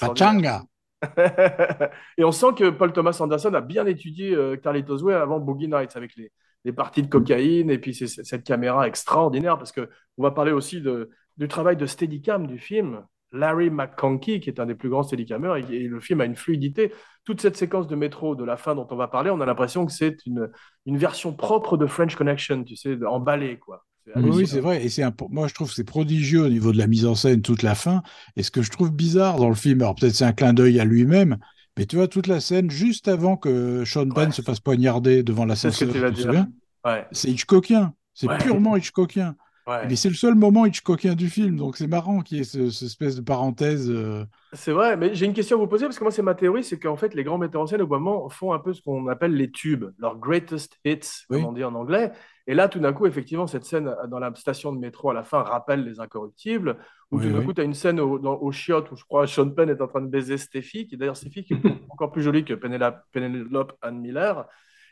[0.00, 0.62] Pachanga.
[2.18, 5.68] Et on sent que Paul Thomas Anderson a bien étudié euh, Carlitos Way avant Boogie
[5.68, 6.30] Nights avec les,
[6.64, 10.30] les parties de cocaïne et puis c'est- c'est- cette caméra extraordinaire parce que on va
[10.30, 13.02] parler aussi de, du travail de Steadicam du film.
[13.32, 16.36] Larry McConkey, qui est un des plus grands Steadicamers, et, et le film a une
[16.36, 16.92] fluidité.
[17.24, 19.86] Toute cette séquence de métro de la fin dont on va parler, on a l'impression
[19.86, 20.50] que c'est une,
[20.86, 23.84] une version propre de French Connection, tu sais, emballée, quoi.
[24.16, 24.84] Oui, c'est vrai.
[24.84, 27.14] Et c'est un- moi, je trouve que c'est prodigieux au niveau de la mise en
[27.14, 28.02] scène, toute la fin.
[28.36, 30.80] Et ce que je trouve bizarre dans le film, alors peut-être c'est un clin d'œil
[30.80, 31.38] à lui-même,
[31.78, 34.32] mais tu vois, toute la scène juste avant que Sean Penn Ouais.
[34.32, 35.86] se fasse poignarder devant C'est ce
[36.22, 36.48] souviens?
[36.84, 37.94] Ouais, C'est Hitchcockien.
[38.12, 38.38] C'est Ouais.
[38.38, 39.36] purement Hitchcockien.
[39.66, 39.88] Ouais.
[39.88, 41.56] Mais c'est le seul moment Hitchcockien du film.
[41.56, 43.90] Donc c'est marrant qu'il y ait ce, ce espèce de parenthèse.
[43.90, 46.34] euh, C'est vrai, mais j'ai une question à vous poser parce que moi, c'est ma
[46.34, 48.82] théorie, c'est qu'en fait, les grands metteurs en scène, au moment, font un peu ce
[48.82, 52.12] qu'on appelle les tubes, leurs greatest hits, comme on dit en anglais.
[52.46, 55.22] Et là, tout d'un coup, effectivement, cette scène dans la station de métro à la
[55.24, 56.76] fin rappelle les incorruptibles.
[57.12, 57.46] Ou Oui, tout d'un oui.
[57.46, 59.80] coup, tu as une scène au, dans- au chiottes où je crois Sean Penn est
[59.80, 61.56] en train de baiser Steffi, qui d'ailleurs Steffi qui est
[61.88, 64.46] encore plus jolie que Penelope, Penelope Ann Miller.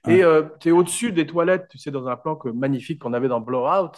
[0.07, 0.23] Et
[0.61, 3.41] tu es au-dessus des toilettes, tu sais, dans un plan que, magnifique qu'on avait dans
[3.41, 3.93] Blowout.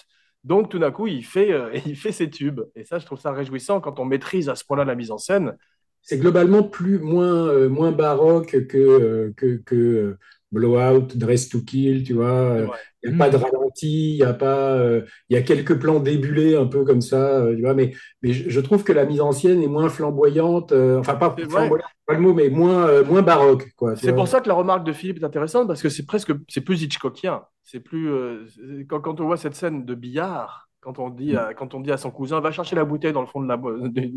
[0.44, 2.60] Donc, tout d'un coup, il fait, euh, il fait ses tubes.
[2.74, 5.18] Et ça, je trouve ça réjouissant quand on maîtrise à ce point-là la mise en
[5.18, 5.56] scène.
[6.02, 10.16] C'est globalement plus, moins, euh, moins baroque que, euh, que, que
[10.50, 12.66] Blowout, Dress to Kill, tu vois.
[13.04, 15.78] Il n'y a pas de ralenti, il y a pas, euh, il y a quelques
[15.78, 17.74] plans débulés un peu comme ça, euh, tu vois.
[17.74, 21.16] Mais, mais je, je trouve que la mise en scène est moins flamboyante, euh, enfin
[21.16, 24.54] pas flamboyante, pas le mot, mais moins, euh, moins baroque, C'est pour ça que la
[24.54, 27.42] remarque de Philippe est intéressante parce que c'est presque c'est plus Hitchcockien.
[27.64, 28.46] C'est plus euh,
[28.88, 31.92] quand, quand on voit cette scène de billard, quand on dit à, quand on dit
[31.92, 33.56] à son cousin va chercher la bouteille dans le fond de la
[33.88, 34.14] du,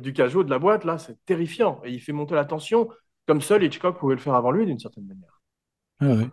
[0.00, 2.88] du cajot de la boîte là, c'est terrifiant et il fait monter la tension
[3.26, 5.40] comme seul Hitchcock pouvait le faire avant lui d'une certaine manière.
[6.00, 6.28] ah ouais.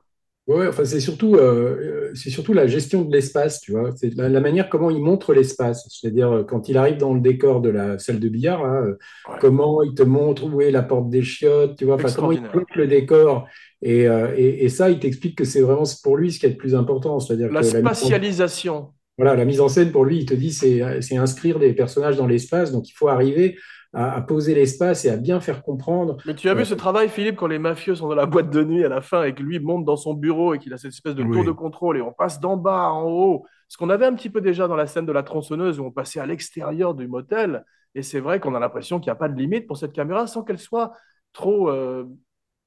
[0.48, 3.92] Ouais, enfin, c'est surtout, euh, c'est surtout la gestion de l'espace, tu vois.
[3.98, 5.86] C'est la, la manière comment il montre l'espace.
[5.90, 8.98] C'est-à-dire, euh, quand il arrive dans le décor de la salle de billard, là, euh,
[9.28, 9.36] Ouais.
[9.42, 11.96] comment il te montre où est la porte des chiottes, tu vois.
[11.96, 13.46] Enfin, comment il bloque le décor.
[13.82, 16.50] Et, euh, et, et ça, il t'explique que c'est vraiment pour lui ce qui est
[16.52, 17.20] le plus important.
[17.20, 18.88] C'est-à-dire La que spatialisation.
[19.18, 20.82] voilà, la mise en scène, pour lui, il te dit, c'est
[21.18, 22.72] inscrire des personnages dans l'espace.
[22.72, 23.58] Donc, il faut arriver
[23.94, 26.18] à, à poser l'espace et à bien faire comprendre.
[26.26, 28.64] Mais tu as vu ce travail, Philippe, quand les mafieux sont dans la boîte de
[28.64, 30.92] nuit à la fin et que lui monte dans son bureau et qu'il a cette
[30.92, 33.46] espèce de tour de contrôle et on passe d'en bas en haut.
[33.70, 35.92] Ce qu'on avait un petit peu déjà dans la scène de la tronçonneuse où on
[35.92, 37.66] passait à l'extérieur du motel.
[37.96, 40.28] Et c'est vrai qu'on a l'impression qu'il n'y a pas de limite pour cette caméra
[40.28, 40.94] sans qu'elle soit
[41.34, 42.06] trop euh,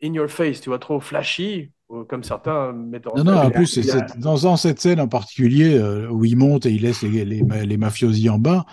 [0.02, 3.34] in your face, tu vois, trop flashy, euh, comme certains metteurs en Non, scène.
[3.34, 6.70] non, en plus, a- dans, dans cette scène en particulier euh, où il monte et
[6.70, 8.64] il laisse les, les, les mafiosi en bas,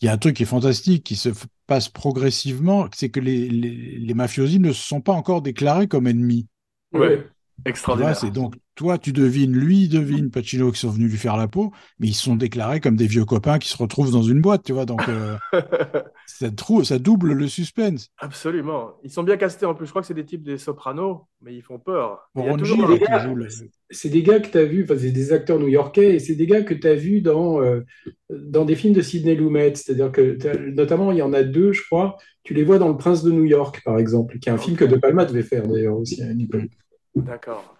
[0.00, 1.30] il y a un truc qui est fantastique, qui se
[1.66, 6.06] passe progressivement, c'est que les, les, les mafiosi ne se sont pas encore déclarés comme
[6.06, 6.46] ennemis.
[6.92, 7.26] Ouais,
[7.64, 8.16] extraordinaire.
[8.16, 11.48] c'est donc, toi, tu devines, lui, il devine Pacino qui sont venus lui faire la
[11.48, 14.40] peau, mais ils se sont déclarés comme des vieux copains qui se retrouvent dans une
[14.42, 15.36] boîte, tu vois, donc euh,
[16.26, 18.10] ça, trou- ça double le suspense.
[18.18, 18.92] Absolument.
[19.02, 19.86] Ils sont bien castés en plus.
[19.86, 22.30] Je crois que c'est des types des sopranos, mais ils font peur.
[22.34, 23.48] Il y a Ron toujours Gil, un- des qui gars- joue le-
[23.90, 26.46] c'est des gars que tu as vus, enfin, c'est des acteurs new-yorkais, et c'est des
[26.46, 27.80] gars que tu as vus dans, euh,
[28.30, 29.74] dans des films de Sidney Lumet.
[29.74, 30.36] C'est-à-dire que,
[30.70, 33.30] notamment, il y en a deux, je crois, tu les vois dans Le Prince de
[33.30, 36.22] New York, par exemple, qui est un film que De Palma devait faire d'ailleurs aussi
[36.22, 36.70] à une époque.
[37.14, 37.76] D'accord.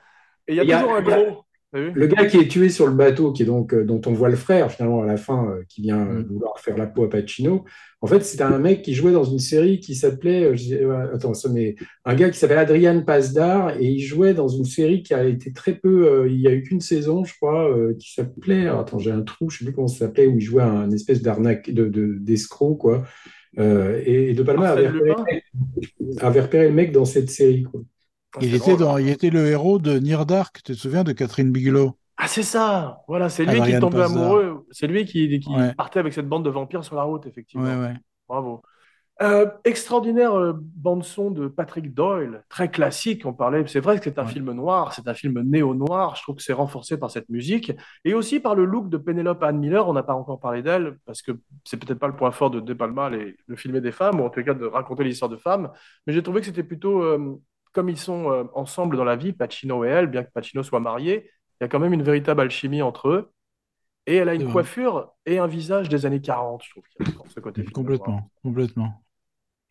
[0.49, 1.46] Et il y a toujours un gros.
[1.95, 4.29] Le gars qui est tué sur le bateau, qui est donc, euh, dont on voit
[4.29, 6.27] le frère finalement à la fin, euh, qui vient euh, Mm.
[6.33, 7.65] vouloir faire la peau à Pacino,
[8.03, 10.53] en fait, c'est un mec qui jouait dans une série qui s'appelait,
[11.13, 15.03] attends, ça, mais un gars qui s'appelle Adrian Pasdar, et il jouait dans une série
[15.03, 18.69] qui a été très peu, il y a eu qu'une saison, je crois, qui s'appelait,
[18.69, 21.23] attends, j'ai un trou, je sais plus comment ça s'appelait, où il jouait un espèce
[21.23, 23.05] d'arnaque, de, de- d'escroc, quoi.
[23.59, 25.43] Et, De Palma avait repéré,
[26.21, 27.81] avait repéré le mec dans cette série, quoi.
[28.35, 28.79] Ah, Il était, drôle.
[28.79, 31.97] dans, il était le héros de Near Dark, tu te souviens de Catherine Bigelow?
[32.19, 33.01] Ah, c'est ça.
[33.09, 34.23] Voilà, c'est lui qui tombait Pasdar.
[34.23, 34.67] amoureux.
[34.71, 35.75] C'est lui qui, qui Ouais.
[35.75, 37.65] partait avec cette bande de vampires sur la route, effectivement.
[37.65, 37.95] Ouais, ouais.
[38.29, 38.63] Bravo.
[39.23, 43.25] Euh, extraordinaire euh, bande-son de Patrick Doyle, très classique.
[43.25, 44.33] On parlait, c'est vrai que c'est un Ouais.
[44.33, 46.17] film noir, c'est un film néo-noir.
[46.17, 47.73] Je trouve que c'est renforcé par cette musique
[48.05, 49.89] et aussi par le look de Penelope Ann Miller.
[49.89, 51.33] On n'a pas encore parlé d'elle parce que
[51.65, 54.25] c'est peut-être pas le point fort de De Palma, les, le filmer des femmes ou
[54.25, 55.71] en tout cas de raconter l'histoire de femmes.
[56.07, 57.41] Mais j'ai trouvé que c'était plutôt euh,
[57.77, 60.81] comme ils sont euh, ensemble dans la vie, Pacino et elle, bien que Pacino soit
[60.81, 63.33] marié, il y a quand même une véritable alchimie entre eux.
[64.07, 67.05] Et elle a une coiffure et un visage des années 40, je trouve, qu'il y
[67.05, 67.67] a encore ce côté.
[67.73, 69.03] Complètement, complètement.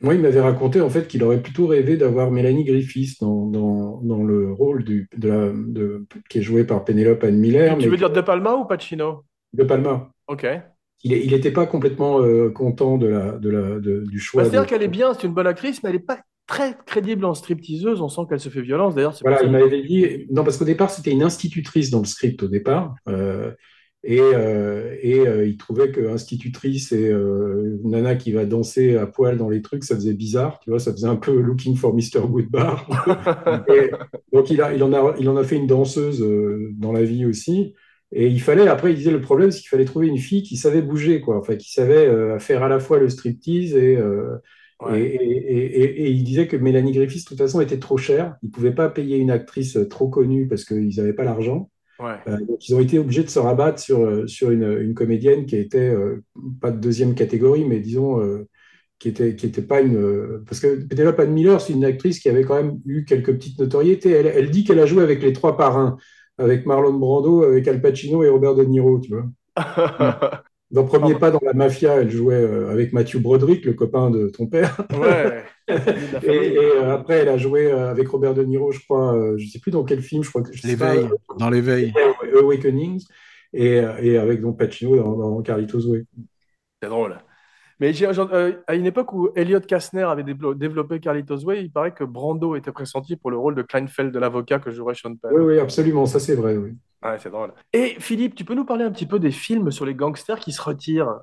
[0.01, 4.01] Moi, il m'avait raconté en fait qu'il aurait plutôt rêvé d'avoir Mélanie Griffiths dans, dans,
[4.01, 7.87] dans le rôle du, de la, de, qui est joué par Penelope Ann Miller, Tu
[7.87, 9.23] mais veux dire De Palma ou Pacino?
[9.53, 10.11] de Palma.
[10.27, 10.45] Ok.
[11.03, 14.49] Il n'était pas complètement euh, content de la, de la, de- du Bah, choix.
[14.49, 17.25] de- c'est-à-dire qu'elle est bien, c'est une bonne actrice, mais elle n'est pas très crédible
[17.25, 18.01] en stripteaseuse.
[18.01, 18.95] On sent qu'elle se fait violence.
[18.95, 20.27] D'ailleurs, Voilà, il m'avait dit.
[20.31, 22.95] Non, parce qu'au départ, c'était une institutrice dans le script au départ.
[23.09, 23.51] euh,
[24.07, 29.07] et euh, et euh, il trouvait que institutrice et euh, nana qui va danser à
[29.07, 30.59] poil dans les trucs, ça faisait bizarre.
[30.59, 32.21] Tu vois, ça faisait un peu Looking for Mr.
[32.27, 32.87] Goodbar.
[33.69, 33.89] Et
[34.31, 36.23] donc, il a, il en a, il en a fait une danseuse
[36.77, 37.73] dans la vie aussi.
[38.11, 40.55] Et il fallait, après, il disait le problème, c'est qu'il fallait trouver une fille qui
[40.55, 41.39] savait bouger, quoi.
[41.39, 43.97] Enfin, qui savait faire à la fois le striptease et,
[44.81, 44.99] Ouais.
[45.01, 48.35] et, et- et- et il disait que Mélanie Griffiths, de toute façon, était trop chère.
[48.43, 51.69] Ils ne pouvaient pas payer une actrice trop connue parce qu'ils n'avaient pas l'argent.
[51.99, 52.15] Ouais.
[52.27, 55.45] Euh, donc, ils ont été obligés de se rabattre sur, euh, sur une, une comédienne
[55.45, 56.23] qui était euh,
[56.59, 58.47] pas de deuxième catégorie, mais disons, euh,
[58.99, 59.95] qui était, qui était pas une.
[59.97, 63.33] euh, parce que Penelope Ann Miller, c'est une actrice qui avait quand même eu quelques
[63.33, 64.11] petites notoriétés.
[64.11, 65.95] Elle, elle dit qu'elle a joué avec les trois parrains,
[66.37, 69.25] avec Marlon Brando, avec Al Pacino et Robert De Niro, tu vois.
[70.71, 74.29] Dans Premier Pas dans la Mafia, elle jouait euh, avec Matthew Broderick, le copain de
[74.29, 74.77] ton père.
[74.91, 75.43] Ouais.
[76.23, 79.59] Et, euh, après, elle a joué euh, avec Robert De Niro, je crois, je sais
[79.59, 81.93] plus dans quel film, je crois que L'éveil, dans l'éveil.
[82.35, 83.05] Awakenings,
[83.53, 86.05] et, et avec donc Pacino dans, dans Carlitos Way.
[86.81, 87.17] C'est drôle.
[87.79, 92.05] Mais euh, à une époque où Elliot Kastner avait développé Carlitos Way, il paraît que
[92.05, 95.31] Brando était pressenti pour le rôle de Kleinfeld, de l'avocat que jouerait Sean Penn.
[95.33, 96.55] Oui, oui, absolument, ça c'est vrai.
[96.55, 96.71] Oui.
[97.03, 97.53] Ouais, c'est drôle.
[97.73, 100.51] Et Philippe, tu peux nous parler un petit peu des films sur les gangsters qui
[100.51, 101.19] se retirent?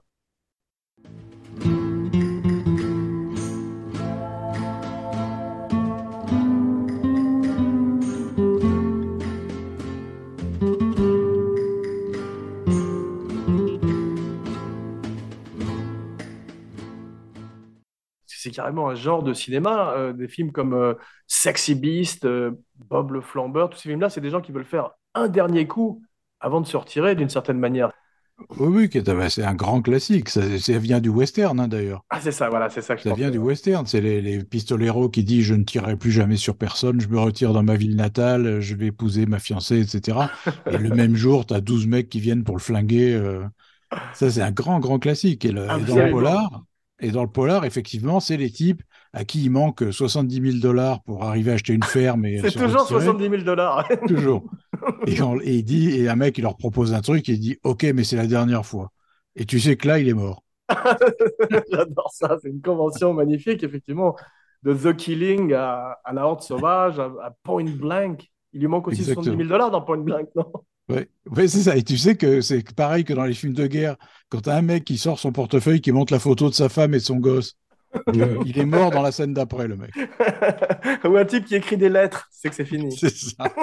[18.27, 19.93] C'est carrément un genre de cinéma.
[19.97, 20.95] euh, des films comme euh,
[21.27, 24.91] Sexy Beast, euh, Bob le Flambeur, tous ces films-là, c'est des gens qui veulent faire
[25.15, 26.03] un dernier coup
[26.41, 27.93] avant de se retirer d'une certaine manière.
[28.59, 30.29] Oui, oui, c'est un grand classique.
[30.29, 32.05] Ça, ça vient du western, hein, d'ailleurs.
[32.11, 33.87] Ah, c'est ça, voilà, c'est ça que je Ça vient du western.
[33.87, 37.19] C'est les, les pistoleros qui disent je ne tirerai plus jamais sur personne, je me
[37.19, 40.33] retire dans ma ville natale, je vais épouser ma fiancée, etc.
[40.69, 43.15] Et le même jour, tu as 12 mecs qui viennent pour le flinguer.
[43.15, 43.45] euh.
[44.13, 45.45] Ça, c'est un grand, grand classique.
[45.45, 46.65] Et, le- et dans le polar,
[47.01, 51.03] et dans le polar, effectivement, c'est les types à qui il manque 70 000 dollars
[51.03, 53.01] pour arriver à acheter une ferme et C'est toujours retirer.
[53.01, 53.87] 70 000 dollars.
[54.09, 54.45] Toujours.
[55.07, 57.41] Et, on- et il dit, et un mec, il leur propose un truc, et il
[57.41, 58.91] dit, OK, mais c'est la dernière fois.
[59.37, 60.43] Et tu sais que là, il est mort.
[61.71, 64.17] J'adore ça, c'est une convention magnifique, effectivement,
[64.63, 68.31] de The Killing à, à la Horde Sauvage, à, à Point Blank.
[68.53, 69.25] Il lui manque aussi Exactement.
[69.25, 70.53] 70 000 dollars dans Point Blank, non?
[70.89, 71.09] Ouais,
[71.49, 71.77] c'est ça.
[71.77, 73.97] Et tu sais que c'est pareil que dans les films de guerre,
[74.29, 76.93] quand t'as un mec qui sort son portefeuille, qui montre la photo de sa femme
[76.95, 77.57] et de son gosse,
[78.45, 79.91] il est mort dans la scène d'après, le mec.
[81.05, 82.93] Ou un type qui écrit des lettres, c'est que c'est fini.
[82.97, 83.45] C'est ça.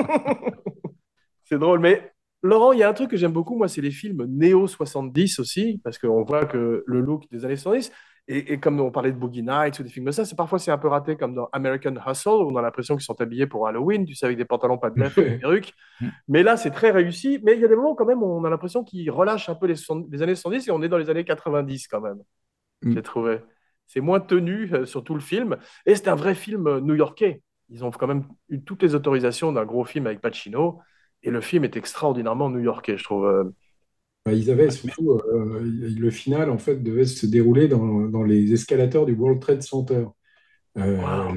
[1.46, 2.12] C'est drôle, mais
[2.44, 5.40] Laurent, il y a un truc que j'aime beaucoup, moi, c'est les films néo 70
[5.40, 7.92] aussi, parce qu'on voit que le look des années 70,
[8.28, 10.60] et, et comme on parlait de Boogie Nights ou des films comme ça, c'est parfois
[10.60, 13.48] c'est un peu raté, comme dans American Hustle, où on a l'impression qu'ils sont habillés
[13.48, 15.74] pour Halloween, tu sais, avec des pantalons pas de lèvres et des perruques.
[16.28, 17.40] Mais là, c'est très réussi.
[17.44, 19.56] Mais il y a des moments quand même où on a l'impression qu'ils relâchent un
[19.56, 22.20] peu les, 70 les années 70 et on est dans les années 90 quand même,
[22.84, 22.94] Mm.
[22.94, 23.40] j'ai trouvé.
[23.90, 25.58] C'est moins tenu euh, sur tout le film.
[25.86, 27.42] Et c'est un vrai film euh, new-yorkais.
[27.70, 30.80] Ils ont quand même eu toutes les autorisations d'un gros film avec Pacino.
[31.24, 33.26] Et le film est extraordinairement new-yorkais, je trouve.
[33.26, 33.44] euh.
[34.26, 38.54] Bah, ils avaient surtout euh, le final en fait devait se dérouler dans, dans les
[38.54, 40.06] escalators du World Trade Center.
[40.78, 41.36] Euh, Wow.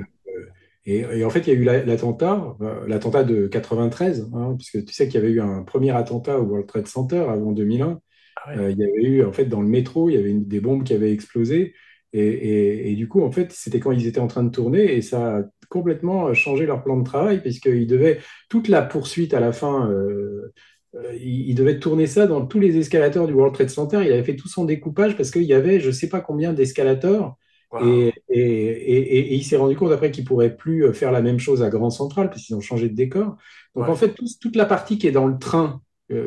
[0.84, 4.84] et, et en fait, il y a eu la- l'attentat, l'attentat de 93, hein, puisque
[4.84, 8.00] tu sais qu'il y avait eu un premier attentat au World Trade Center avant 2001.
[8.36, 8.50] Ah.
[8.56, 10.60] Euh, il y avait eu, en fait, dans le métro, il y avait une- des
[10.60, 11.74] bombes qui avaient explosé.
[12.12, 14.94] Et, et- et du coup, en fait, c'était quand ils étaient en train de tourner
[14.96, 18.18] et ça a complètement changé leur plan de travail, puisqu'ils devaient,
[18.50, 20.52] toute la poursuite à la fin, euh,
[20.94, 24.00] euh, ils, ils devaient tourner ça dans tous les escalators du World Trade Center.
[24.04, 27.36] Il avait fait tout son découpage parce qu'il y avait, je sais pas combien d'escalators.
[27.70, 28.12] Wow.
[28.28, 31.70] Et, il s'est rendu compte après qu'il pourrait plus euh, faire la même chose à
[31.70, 33.36] Grand Central parce qu'ils ont changé de décor.
[33.76, 33.90] Donc Ouais.
[33.90, 35.78] en fait, tout- toute la partie qui est dans le train euh,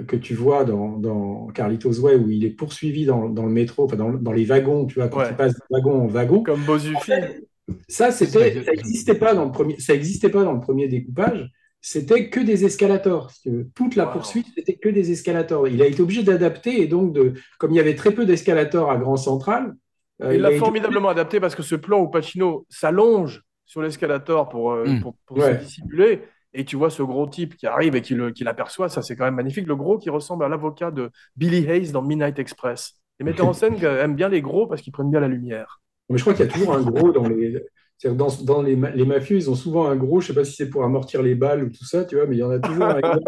[0.07, 3.85] que tu vois dans, dans Carlitos Way où il est poursuivi dans, dans le métro,
[3.85, 5.29] enfin dans, dans les wagons, tu vois, quand Ouais.
[5.29, 7.11] il passe de wagon en wagon, Comme Bozufi.
[7.87, 10.87] ça c'était, Ça, ça existait pas dans le premier, ça existait pas dans le premier
[10.87, 11.49] découpage.
[11.81, 13.29] C'était que des escalators.
[13.31, 13.67] si tu veux.
[13.75, 14.13] Toute la Wow.
[14.13, 15.67] poursuite, c'était que des escalators.
[15.67, 18.89] Il a été obligé d'adapter et donc de, comme il y avait très peu d'escalators
[18.89, 19.75] à Grand Central,
[20.23, 24.49] euh, Il l'a été- formidablement adapté parce que ce plan où Pacino s'allonge sur l'escalator
[24.49, 25.01] pour, euh, Mm.
[25.01, 25.59] pour, pour Ouais.
[25.59, 26.21] se dissimuler,
[26.55, 29.15] et tu vois ce gros type qui arrive et qui le- qui l'aperçoit, ça c'est
[29.15, 29.67] quand même magnifique.
[29.67, 32.93] Le gros qui ressemble à l'avocat de Billy Hayes dans Midnight Express.
[33.19, 35.81] Les metteurs en scène aiment bien les gros parce qu'ils prennent bien la lumière.
[36.09, 37.61] Mais je crois qu'il y a toujours un gros dans les.
[38.03, 40.69] Dans, dans les, les mafieux, ils ont souvent un gros, je sais pas si c'est
[40.69, 42.83] pour amortir les balles ou tout ça, tu vois, mais il y en a toujours
[42.83, 43.19] un gros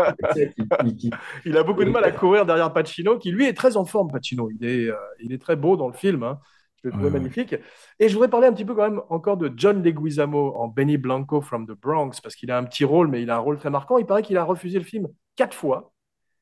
[0.97, 1.09] qui-
[1.45, 4.11] Il a beaucoup de mal à courir derrière Pacino, qui lui est très en forme,
[4.11, 4.49] Pacino.
[4.59, 6.23] Il est, euh, il est très beau dans le film.
[6.23, 6.39] hein.
[6.83, 7.11] Je le trouve Ouais, ouais.
[7.11, 7.55] magnifique.
[7.99, 10.97] Et je voudrais parler un petit peu quand même encore de John Leguizamo en Benny
[10.97, 13.57] Blanco from the Bronx, parce qu'il a un petit rôle, mais il a un rôle
[13.57, 13.97] très marquant.
[13.97, 15.93] Il paraît qu'il a refusé le film quatre fois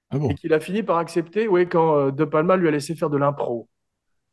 [0.10, 0.30] Ah bon?
[0.30, 3.10] et qu'il a fini par accepter, oui, quand euh, De Palma lui a laissé faire
[3.12, 3.69] de l'impro.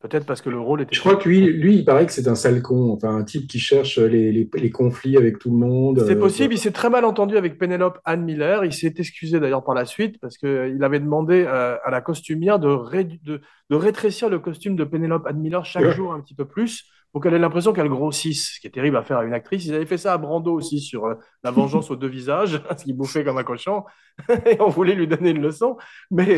[0.02, 0.94] Peut-être parce que le rôle était.
[0.94, 3.46] Je crois que lui, lui, il paraît que c'est un sale con, enfin un type
[3.46, 6.02] qui cherche les, les, les conflits avec tout le monde.
[6.06, 8.64] C'est euh, possible, il s'est très mal entendu avec Penelope Anne Miller.
[8.64, 12.58] Il s'est excusé d'ailleurs par la suite parce qu'il avait demandé euh, à la costumière
[12.58, 15.92] de, rédu- de, de rétrécir le costume de Penelope Anne Miller chaque Ouais.
[15.94, 18.96] jour un petit peu plus pour qu'elle ait l'impression qu'elle grossisse, ce qui est terrible
[18.96, 19.66] à faire à une actrice.
[19.66, 22.84] Ils avaient fait ça à Brando aussi sur euh, La vengeance aux deux visages, ce
[22.84, 23.84] qu'il bouffait comme un cochon,
[24.46, 25.76] et on voulait lui donner une leçon.
[26.10, 26.36] Mais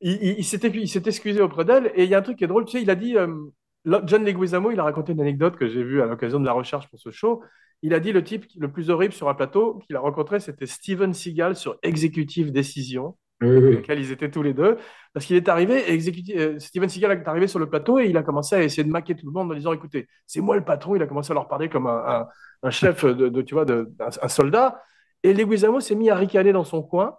[0.00, 2.38] il, il, il s'était il s'est excusé auprès d'elle et il y a un truc
[2.38, 3.16] qui est drôle, tu sais, il a dit.
[3.16, 3.28] euh,
[4.04, 6.88] John Leguizamo, il a raconté une anecdote que j'ai vue à l'occasion de la recherche
[6.90, 7.42] pour ce show.
[7.82, 10.66] Il a dit le type le plus horrible sur un plateau qu'il a rencontré, c'était
[10.66, 13.70] Steven Seagal sur Executive Decision, Oui, dans oui.
[13.70, 14.76] lequel ils étaient tous les deux.
[15.14, 15.82] Parce qu'il est arrivé,
[16.36, 18.90] euh, Steven Seagal est arrivé sur le plateau et il a commencé à essayer de
[18.90, 20.94] maquer tout le monde en disant écoutez, c'est moi le patron.
[20.96, 22.28] Il a commencé à leur parler comme un, un-
[22.62, 24.82] un chef de, de, tu vois, de, un, un soldat.
[25.22, 27.16] Et Leguizamo s'est mis à ricaner dans son coin.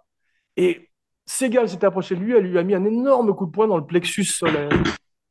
[0.56, 0.90] Et
[1.26, 3.76] Seagal s'était approché de lui, elle lui a mis un énorme coup de poing dans
[3.78, 4.70] le plexus solaire.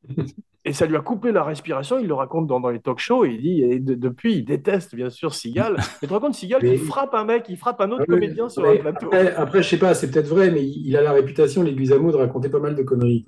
[0.64, 1.98] Et ça lui a coupé la respiration.
[1.98, 3.24] Il le raconte dans, dans les talk shows.
[3.24, 5.74] Et il dit, et de- depuis, il déteste bien sûr Seagal.
[6.02, 8.48] Mais tu compte, Seagal Mais- qui frappe un mec, il frappe un autre Ah comédien
[8.48, 9.06] sur un plateau.
[9.06, 11.74] Après, après, je sais pas, c'est peut-être vrai, mais il il a la réputation, les
[11.74, 13.24] Guizamo, de raconter pas mal de conneries.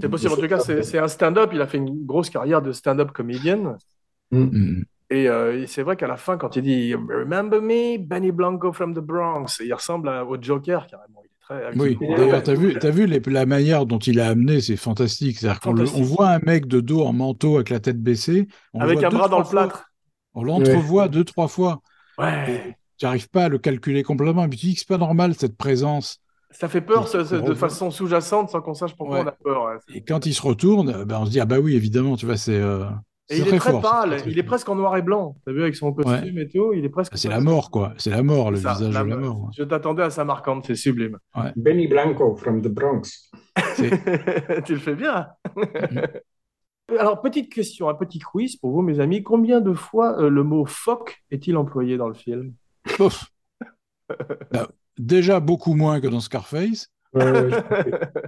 [0.00, 0.32] C'est possible.
[0.32, 1.50] En tout cas, c'est un stand-up.
[1.52, 3.76] Il a fait une grosse carrière de stand-up comédienne.
[4.30, 4.82] Mm.
[5.12, 8.94] Et euh, c'est vrai qu'à la fin, quand il dit Remember me, Benny Blanco from
[8.94, 11.24] the Bronx, il ressemble à- au Joker carrément.
[11.50, 11.76] Très.
[11.76, 15.38] Oui, d'ailleurs, t'as vu, t'as vu les- la manière dont il a amené, c'est fantastique.
[15.38, 18.46] C'est-à-dire qu'on voit un mec de dos en manteau avec la tête baissée.
[18.72, 19.68] on avec voit un deux, bras dans le trois fois.
[19.68, 19.90] plâtre.
[20.34, 21.80] On l'entrevoit deux, trois fois.
[22.18, 22.76] Ouais.
[22.98, 24.44] Tu n'arrives pas à le calculer complètement.
[24.44, 26.20] Et puis tu dis que c'est pas normal cette présence.
[26.52, 29.24] Ça fait peur ce- ce- de façon sous-jacente sans qu'on sache pourquoi Ouais.
[29.24, 29.64] on a peur.
[29.64, 29.96] ouais.
[29.96, 32.26] Et quand il se retourne, euh, ben, on se dit ah bah oui, évidemment, tu
[32.26, 32.54] vois, c'est.
[32.54, 32.84] euh,
[33.30, 35.36] Et il est très fort, pâle, il est presque en noir et blanc.
[35.44, 37.16] T'as vu avec son costume et tout, il est presque.
[37.16, 37.94] C'est la mort, quoi.
[37.96, 39.50] C'est la mort, le Ça, visage la- de la mort.
[39.56, 41.18] Je t'attendais à sa marquante, c'est sublime.
[41.56, 43.30] Benny Blanco from the Bronx.
[43.76, 45.28] tu le fais bien.
[46.98, 49.22] Alors, petite question, un petit quiz pour vous, mes amis.
[49.22, 52.54] Combien de fois euh, le mot phoque est-il employé dans le film?
[52.96, 53.26] Pouf.
[54.50, 54.66] Ben,
[54.98, 56.90] déjà beaucoup moins que dans Scarface.
[57.12, 57.50] Ouais,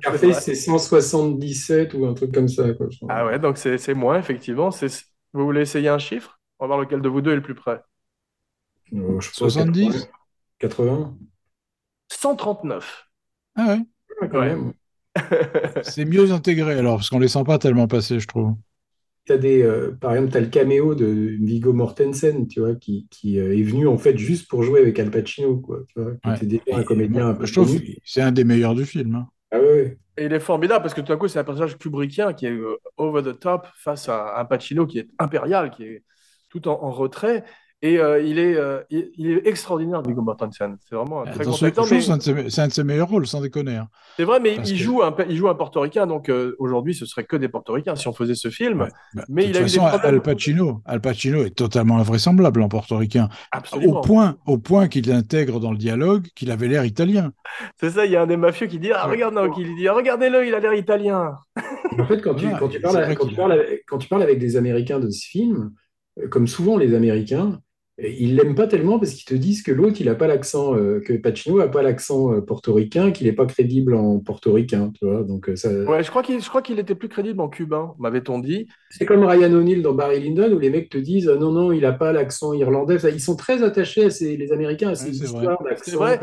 [0.01, 2.89] Scarface, c'est 177 ou un truc comme ça, quoi.
[3.09, 4.71] Ah ouais, donc c'est c'est moins, effectivement.
[4.71, 6.39] C'est- Vous voulez essayer un chiffre?
[6.59, 7.81] On va voir lequel de vous deux est le plus près.
[8.93, 10.09] Euh, je sais pas, 70
[10.59, 11.17] 80
[12.09, 13.09] 139.
[13.57, 13.77] Ah
[14.33, 14.73] ouais.
[15.83, 18.55] C'est mieux intégré alors, parce qu'on les sent pas tellement passer, je trouve.
[19.25, 23.07] T'as des, euh, par exemple, tu as le caméo de Viggo Mortensen, tu vois, qui,
[23.11, 26.17] qui euh, est venu en fait juste pour jouer avec Al Pacino, quoi, tu vois,
[26.17, 26.35] qui Ouais.
[26.35, 27.83] était déjà un Et comédien moi, un peu je trouve connu.
[27.83, 29.15] que c'est un des meilleurs du film.
[29.15, 29.29] hein.
[29.51, 29.99] Ah ouais, ouais.
[30.17, 32.51] Et il est formidable parce que tout d'un coup, c'est un personnage kubrickien qui est
[32.51, 36.05] euh, over the top face à un Pacino qui est impérial, qui est
[36.51, 37.45] tout en, en retrait.
[37.85, 40.77] Et euh, il, est, euh, il, il est extraordinaire, Viggo Mortensen.
[40.89, 41.85] C'est vraiment un très Dans grand ce acteur.
[41.91, 43.75] mais- c'est un, de ses- c'est un de ses meilleurs rôles, sans déconner.
[43.77, 43.89] hein.
[44.17, 46.95] C'est vrai, mais Parce il que- joue un, il joue un portoricain, donc euh, aujourd'hui,
[46.95, 48.83] ce serait que des portoricains si on faisait ce film.
[48.83, 48.89] Ouais.
[49.15, 50.15] Bah, Mais de il toute a eu des façon, problèmes.
[50.15, 53.99] Al Pacino, Al Pacino est totalement invraisemblable en portoricain, Absolument.
[53.99, 57.33] au point, au point qu'il intègre dans le dialogue qu'il avait l'air italien.
[57.81, 59.89] C'est ça, il y a un des mafieux qui dit Ah, regarde, non, qui dit
[59.89, 61.35] Regardez-le, il a l'air italien.
[61.99, 64.23] En fait, quand, tu, Voilà, quand, tu parles, quand, tu parles avec, quand tu parles
[64.23, 65.73] avec des Américains de ce film,
[66.31, 67.59] comme souvent les Américains,
[67.99, 71.01] ils l'aiment pas tellement parce qu'ils te disent que l'autre, il a pas l'accent, euh,
[71.01, 75.23] que Pacino a pas l'accent euh, portoricain, qu'il est pas crédible en portoricain, tu vois.
[75.25, 77.95] Donc euh, ça, Ouais, je crois qu'il je crois qu'il était plus crédible en cubain,
[77.99, 78.67] m'avait-on dit.
[78.91, 81.85] c'est comme Ryan O'Neill dans Barry Lyndon où les mecs te disent non non, il
[81.85, 82.97] a pas l'accent irlandais.
[83.13, 85.51] Ils sont très attachés à ces, les Américains à ces Ouais, c'est vrai.
[85.51, 85.85] histoires d'accent.
[85.91, 86.21] C'est vrai.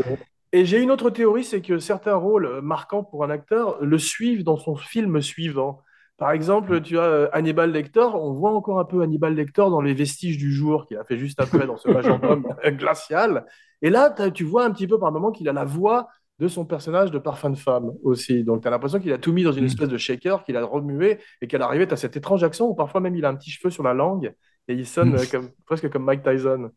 [0.51, 4.43] Et j'ai une autre théorie, c'est que certains rôles marquants pour un acteur le suivent
[4.43, 5.81] dans son film suivant.
[6.19, 9.81] Par exemple, tu as euh, Hannibal Lecter, on voit encore un peu Hannibal Lecter dans
[9.81, 13.45] Les Vestiges du jour qu'il a fait juste après dans ce majordome glacial.
[13.81, 16.09] Et là, tu vois un petit peu par moment qu'il a la voix
[16.39, 18.43] de son personnage de Parfum de femme aussi.
[18.43, 19.67] Donc tu as l'impression qu'il a tout mis dans une Mm.
[19.67, 22.75] espèce de shaker, qu'il a remué et qu'à l'arrivée, tu as cet étrange accent où
[22.75, 24.33] parfois même il a un petit cheveu sur la langue
[24.67, 25.15] et il sonne Mm.
[25.15, 26.71] euh, comme, presque comme Mike Tyson.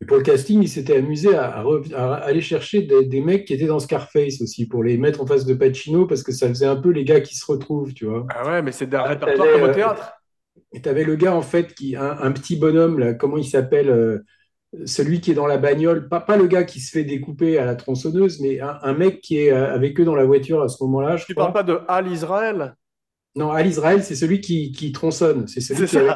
[0.00, 3.20] Et pour le casting, il s'était amusé à, à re- à aller chercher des, des
[3.20, 6.32] mecs qui étaient dans Scarface aussi, pour les mettre en face de Pacino, parce que
[6.32, 8.28] ça faisait un peu les gars qui se retrouvent, tu vois.
[8.28, 10.12] Ah ouais, mais c'est un Ah, répertoire comme au euh, théâtre.
[10.72, 13.88] Et t'avais le gars, en fait, qui, un, un petit bonhomme, là, comment il s'appelle
[13.90, 14.18] euh,
[14.86, 17.64] Celui qui est dans la bagnole, pas, pas le gars qui se fait découper à
[17.66, 20.68] la tronçonneuse, mais un, un mec qui est euh, avec eux dans la voiture à
[20.68, 22.74] ce moment-là, je Tu parles pas de Al Israël
[23.38, 25.46] Non, Al Israel, c'est celui qui, qui tronçonne.
[25.46, 26.06] C'est celui C'est qui.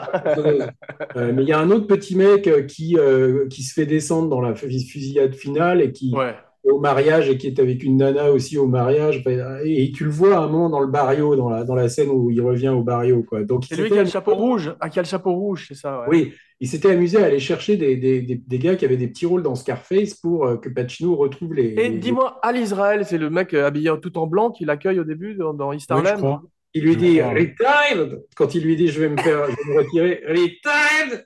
[1.17, 3.87] Euh, mais il y a un autre petit mec euh, qui, euh, qui se fait
[3.87, 6.35] descendre dans la fus- fusillade finale et qui Ouais.
[6.65, 9.23] est au mariage et qui est avec une nana aussi au mariage.
[9.65, 12.09] Et, tu le vois à un moment dans le barrio, dans la, dans la scène
[12.11, 13.23] où il revient au barrio.
[13.23, 13.43] Quoi.
[13.45, 14.75] Donc, C'est lui qui a le chapeau rouge.
[14.81, 16.07] Ah, qui a le chapeau rouge, c'est ça, ouais.
[16.09, 19.09] Oui, il s'était amusé à aller chercher des, des, des, des gars qui avaient des
[19.09, 21.71] petits rôles dans Scarface pour euh, que Pacino retrouve les.
[21.75, 25.05] Et les- dis-moi, Al Israel, c'est le mec habillé tout en blanc qui l'accueille au
[25.05, 26.19] début dans, dans East Oui, je Harlem.
[26.19, 26.43] crois.
[26.75, 27.21] Il lui dit.
[27.21, 30.23] Retired quand il lui dit je vais me faire, je vais me retirer.
[30.29, 31.25] Retired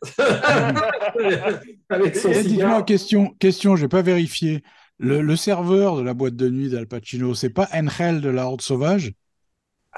[1.88, 4.62] avec son Eh, Dites-moi, question, question, j'ai pas vérifié.
[4.98, 8.46] Le, le serveur de la boîte de nuit d'Al Pacino, c'est pas Angel de la
[8.46, 9.12] Horde Sauvage?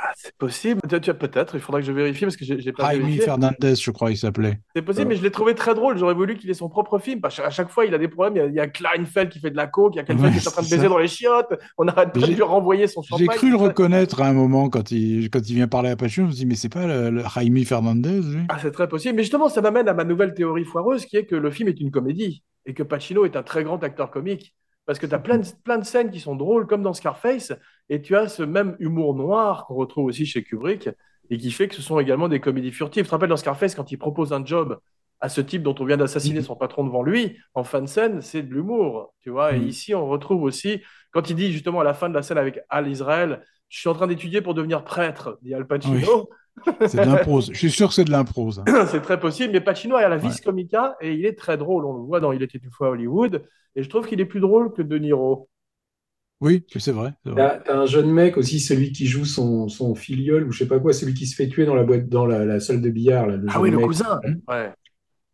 [0.00, 0.80] Ah, c'est possible.
[0.88, 1.56] Tu, tu as peut-être.
[1.56, 3.22] Il faudra que je vérifie parce que j'ai pas Jaime vérifié.
[3.22, 4.60] Fernandez, je crois, il s'appelait.
[4.76, 5.98] C'est possible, mais je l'ai trouvé très drôle.
[5.98, 7.20] J'aurais voulu qu'il ait son propre film.
[7.20, 8.36] Parce qu'à chaque fois, il a des problèmes.
[8.36, 10.04] Il y a, il y a Kleinfeld qui fait de la coke, il y a
[10.04, 10.88] quelqu'un Ouais, qui est en train de baiser ça.
[10.88, 11.52] dans les chiottes.
[11.78, 13.26] On arrête pas de lui renvoyer son champagne.
[13.30, 16.26] J'ai cru le reconnaître à un moment quand il, quand il vient parler à Pacino.
[16.26, 18.42] Je me dis, mais c'est pas le, le Jaime Fernandez, lui?
[18.48, 19.16] Ah, c'est très possible.
[19.16, 21.80] Mais justement, ça m'amène à ma nouvelle théorie foireuse qui est que le film est
[21.80, 24.54] une comédie et que Pacino est un très grand acteur comique.
[24.88, 27.52] Parce que tu as plein de, plein de scènes qui sont drôles, comme dans Scarface,
[27.90, 30.88] et tu as ce même humour noir qu'on retrouve aussi chez Kubrick
[31.28, 33.02] et qui fait que ce sont également des comédies furtives.
[33.04, 34.78] Tu te rappelles dans Scarface, quand il propose un job
[35.20, 38.22] à ce type dont on vient d'assassiner son patron devant lui, en fin de scène,
[38.22, 39.52] c'est de l'humour, tu vois.
[39.52, 39.66] Et Mhm.
[39.68, 40.80] ici, on retrouve aussi,
[41.10, 43.90] quand il dit justement à la fin de la scène avec Al Israel, je suis
[43.90, 46.30] en train d'étudier pour devenir prêtre, dit Al Pacino.
[46.86, 47.40] C'est de l'impro.
[47.42, 48.64] Je suis sûr que c'est de l'impro, ça.
[48.86, 51.84] C'est très possible, mais Pacino a la vis comica et il est très drôle.
[51.84, 53.44] On le voit dans Il était une fois à Hollywood,
[53.76, 55.48] et je trouve qu'il est plus drôle que De Niro.
[56.40, 57.14] Oui, c'est vrai.
[57.24, 60.78] T'as un jeune mec aussi, celui qui joue son, son filiole ou je sais pas
[60.78, 63.26] quoi, celui qui se fait tuer dans la boîte, dans la, la salle de billard.
[63.26, 64.20] Là, le Ah oui, le cousin.
[64.46, 64.72] Ouais.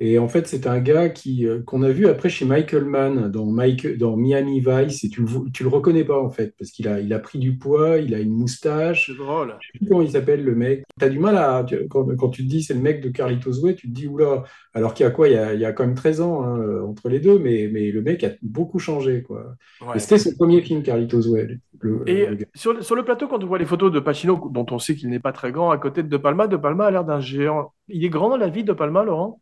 [0.01, 3.31] Et en fait, c'est un gars qui euh, qu'on a vu après chez Michael Mann
[3.31, 6.73] dans, Mike, dans Miami Vice et tu le, tu le reconnais pas en fait parce
[6.73, 9.07] qu'il a, il a pris du poids, il a une moustache.
[9.07, 9.57] C'est drôle.
[9.61, 10.83] Je sais plus comment il s'appelle le mec.
[10.99, 13.61] T'as du mal à tu- quand, quand tu te dis c'est le mec de Carlitos
[13.63, 14.43] Way, tu te dis oula.
[14.75, 16.43] Alors qu'il y a quoi il y a, il y a quand même 13 ans
[16.43, 19.55] hein, euh, entre les deux, mais, mais le mec a beaucoup changé quoi.
[19.81, 19.97] Ouais.
[19.97, 21.59] Et c'était son premier film Carlitos Way.
[21.81, 24.67] le- Et le sur, sur le plateau, quand on voit les photos de Pacino, dont
[24.73, 26.91] on sait qu'il n'est pas très grand, à côté de De Palma, De Palma a
[26.91, 27.73] l'air d'un géant.
[27.89, 29.41] Il est grand dans la vie, De Palma, Laurent?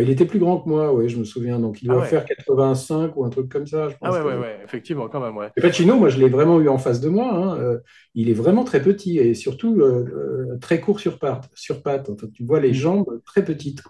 [0.00, 1.58] Il était plus grand que moi, ouais, je me souviens.
[1.58, 2.08] Donc il doit Ah ouais.
[2.08, 4.16] faire 85 ou un truc comme ça, je Ah pense.
[4.16, 5.50] ouais, ouais, ouais, effectivement, quand même, ouais.
[5.56, 7.30] Et Pacino, moi, je l'ai vraiment eu en face de moi.
[7.34, 7.58] hein.
[7.58, 7.78] Euh,
[8.14, 10.04] il est vraiment très petit et surtout euh,
[10.54, 11.50] euh, très court sur pattes.
[11.54, 12.08] Sur pattes.
[12.08, 13.82] Enfin, tu vois les jambes très petites.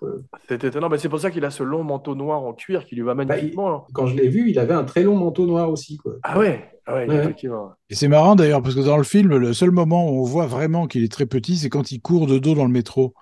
[0.49, 2.95] C'est étonnant, mais c'est pour ça qu'il a ce long manteau noir en cuir qui
[2.97, 3.87] lui va magnifiquement.
[3.93, 5.97] Quand je l'ai vu, il avait un très long manteau noir aussi.
[5.99, 6.15] Quoi.
[6.23, 7.17] Ah ouais, ah ouais, Ouais.
[7.23, 7.73] effectivement.
[7.91, 10.47] Et c'est marrant d'ailleurs, parce que dans le film, le seul moment où on voit
[10.47, 13.15] vraiment qu'il est très petit, c'est quand il court de dos dans le métro.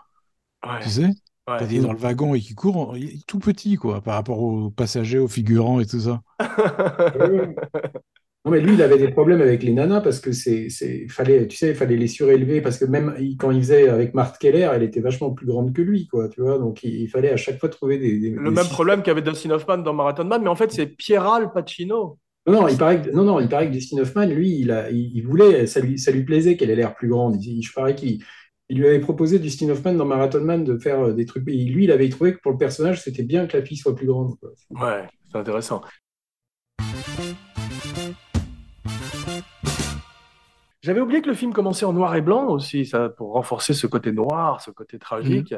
[0.63, 1.11] Ouais, Tu sais?
[1.51, 1.59] Ouais.
[1.59, 4.15] Quand il est dans le wagon et qu'il court, il est tout petit, quoi, par
[4.15, 6.23] rapport aux passagers, aux figurants et tout ça.
[8.47, 11.47] Non, mais lui, il avait des problèmes avec les nanas parce que c'est, c'est, fallait,
[11.47, 14.39] tu sais, il fallait les surélever parce que même il- quand il faisait avec Marthe
[14.39, 16.59] Keller, elle était vachement plus grande que lui, quoi, tu vois.
[16.59, 18.19] Donc il, il fallait à chaque fois trouver des.
[18.19, 20.87] des- Le des même problème qu'avait Dustin Hoffman dans Marathon Man, mais en fait, c'est
[20.87, 22.19] Pierral Pacino.
[22.47, 24.91] Non, non, il paraît que, non, non, il paraît que Dustin Hoffman, lui, il, a,
[24.91, 27.37] il, il voulait, ça lui, ça lui plaisait qu'elle ait l'air plus grande.
[27.45, 28.23] Il, je parais qu'il
[28.71, 31.47] il lui avait proposé, Dustin Hoffman, dans Marathon Man, de faire euh, des trucs.
[31.49, 33.95] Et lui, il avait trouvé que pour le personnage, c'était bien que la fille soit
[33.97, 34.39] plus grande.
[34.39, 34.51] quoi.
[34.71, 35.83] Ouais, c'est intéressant.
[40.83, 43.87] J'avais oublié que le film commençait en noir et blanc aussi, ça, pour renforcer ce
[43.87, 45.55] côté noir, ce côté tragique.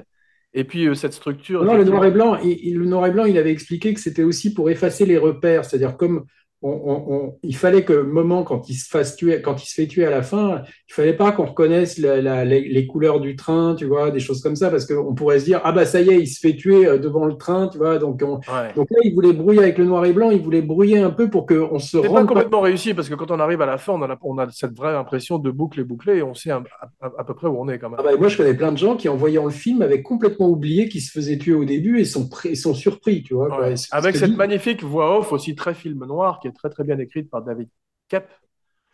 [0.55, 1.65] Et puis euh, cette structure.
[1.65, 4.01] Non, le noir et blanc, il, il- le noir et blanc, il avait expliqué que
[4.01, 5.65] c'était aussi pour effacer les repères.
[5.65, 6.25] C'est-à-dire, comme
[6.63, 9.67] on, on- on- il fallait que le moment, quand il se fasse tuer, quand il
[9.67, 12.87] se fait tuer à la fin, il fallait pas qu'on reconnaisse la- la- les, les
[12.87, 15.73] couleurs du train, tu vois, des choses comme ça, parce qu'on pourrait se dire, ah
[15.73, 17.99] bah ça y est, il se fait tuer euh, devant le train, tu vois.
[17.99, 18.73] Donc, Ouais.
[18.77, 21.29] donc là, il voulait brouiller avec le noir et blanc, il voulait brouiller un peu
[21.29, 22.35] pour qu'on se C'est pas rende pas.
[22.35, 24.49] complètement réussi parce que quand on arrive à la fin, on a, la- on a
[24.51, 26.63] cette vraie impression de boucler, boucler et on sait à,
[27.01, 27.99] à- à peu près où on est quand même.
[28.01, 30.49] Ah bah, moi, je connais plein de gens qui, en voyant le film, avaient complètement
[30.49, 33.49] oublié qu'ils se faisaient tuer au début et sont, prêts- sont surpris, tu vois.
[33.61, 33.73] Ouais.
[33.73, 36.99] Et Avec cette magnifique voix off aussi très film noir qui est très très bien
[36.99, 37.69] écrite par David
[38.09, 38.29] Kep.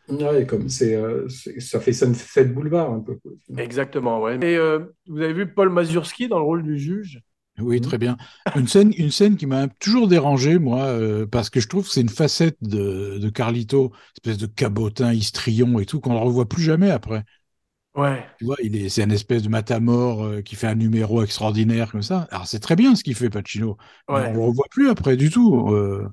[0.08, 1.28] Ouais, comme c'est, euh,
[1.58, 3.18] ça fait Sunset Boulevard un peu.
[3.58, 4.36] Exactement, ouais.
[4.36, 7.20] Et euh, vous avez vu Paul Mazurski dans le rôle du juge?
[7.60, 8.16] Oui, très bien.
[8.56, 11.92] Une scène, une scène qui m'a toujours dérangé, moi, euh, parce que je trouve que
[11.92, 16.48] c'est une facette de, de Carlito, espèce de cabotin, histrion et tout, qu'on ne revoit
[16.48, 17.24] plus jamais après.
[17.96, 18.24] Ouais.
[18.38, 21.90] Tu vois, il est, c'est un espèce de matamor euh, qui fait un numéro extraordinaire
[21.90, 22.28] comme ça.
[22.30, 23.76] Alors, c'est très bien ce qu'il fait, Pacino.
[24.08, 25.74] Ouais, on le revoit plus après du tout.
[25.74, 26.08] Euh,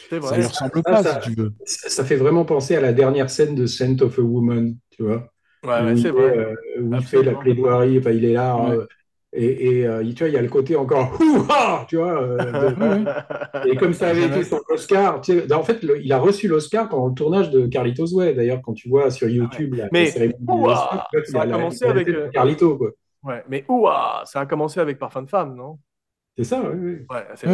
[0.00, 1.52] c'est ça ne ressemble ça, pas, ça- si tu veux.
[1.64, 5.02] Ça, ça fait vraiment penser à la dernière scène de Scent of a Woman, tu
[5.04, 5.32] vois.
[5.62, 6.36] Ouais, c'est fait, vrai.
[6.38, 8.56] euh, où il fait la plaidoirie, enfin, il est là.
[8.56, 8.70] Ouais.
[8.70, 8.86] euh,
[9.32, 12.22] Et, et, euh, tu vois, il y a le côté encore Ouah tu vois.
[12.22, 12.76] euh, de-
[13.64, 16.48] et comme ça avait été son Oscar, tu sais, en fait, le- il a reçu
[16.48, 18.34] l'Oscar pendant le tournage de Carlitos Way.
[18.34, 21.46] D'ailleurs, quand tu vois sur YouTube la, Ah Mais la ouah, y ça a la-
[21.46, 22.90] commencé la avec, de Carlito, quoi.
[23.22, 25.78] Ouais, mais ouah, ça a commencé avec Parfum de femme, non?
[26.36, 27.06] C'est ça, oui, oui.
[27.10, 27.48] Ouais, c'est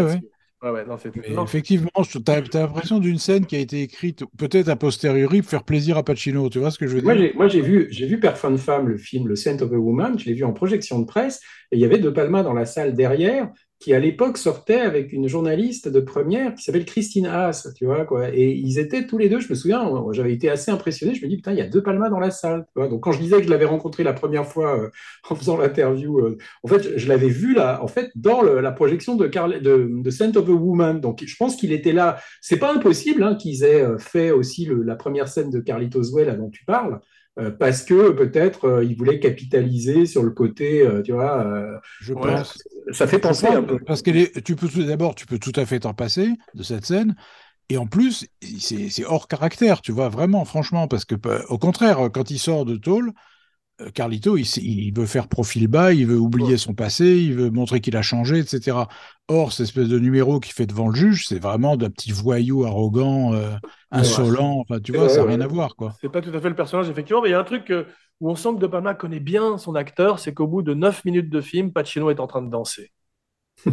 [0.63, 0.71] Ouais.
[0.71, 4.25] Ouais, non, c'est Mais non, effectivement, tu as, l'impression d'une scène qui a été écrite
[4.39, 6.49] peut-être a posteriori pour faire plaisir à Pacino.
[6.49, 7.25] Tu vois ce que je veux Moi, dire?
[7.25, 9.77] j'ai, moi, j'ai vu, j'ai vu Père Femme Femme, le film Le Scent of a
[9.77, 11.41] Woman, je l'ai vu en projection de presse,
[11.71, 15.13] et il y avait De Palma dans la salle derrière, qui à l'époque sortait avec
[15.13, 18.35] une journaliste de première qui s'appelle Christine Haas, tu vois, quoi.
[18.35, 21.29] Et ils étaient tous les deux, je me souviens, j'avais été assez impressionné, je me
[21.29, 22.67] dis, putain, il y a De Palma dans la salle.
[22.75, 24.89] Donc, quand je disais que je l'avais rencontré la première fois euh,
[25.31, 29.15] en faisant l'interview, euh, en fait, je, l'avais vu là, en fait, dans la projection
[29.15, 31.01] de, Carl, of a Woman.
[31.01, 32.19] Donc, je pense qu'il était là.
[32.41, 36.25] C'est pas impossible hein, qu'ils aient euh, fait aussi la première scène de Carlitos Way,
[36.25, 37.01] là, dont tu parles.
[37.39, 41.79] Euh, parce que peut-être euh, ils voulaient capitaliser sur le côté, euh, tu vois, euh,
[42.01, 42.23] Je Ouais.
[42.33, 42.59] pense.
[42.93, 43.79] ça fait penser un peu.
[43.87, 47.15] Parce que tu peux d'abord, tu peux tout à fait t'en passer de cette scène.
[47.69, 48.27] Et en plus,
[48.61, 52.65] c'est hors caractère, tu vois, vraiment, franchement, parce que euh, au contraire, quand il sort
[52.65, 53.13] de tôle, euh,
[53.95, 57.97] Carlito, il, veut faire profil bas, il veut oublier son passé, il veut montrer qu'il
[57.97, 58.79] a changé, etc.
[59.29, 62.65] Or, cette espèce de numéro qu'il fait devant le juge, c'est vraiment d'un petit voyou
[62.65, 63.55] arrogant, euh,
[63.91, 64.61] insolent.
[64.61, 65.95] Enfin, tu vois, ça n'a rien à voir, quoi.
[66.01, 67.85] c'est pas tout à fait le personnage, effectivement, mais il y a un truc euh,
[68.21, 71.05] où on sent que De Palma connaît bien son acteur, c'est qu'au bout de 9
[71.05, 72.93] minutes de film, Pacino est en train de danser.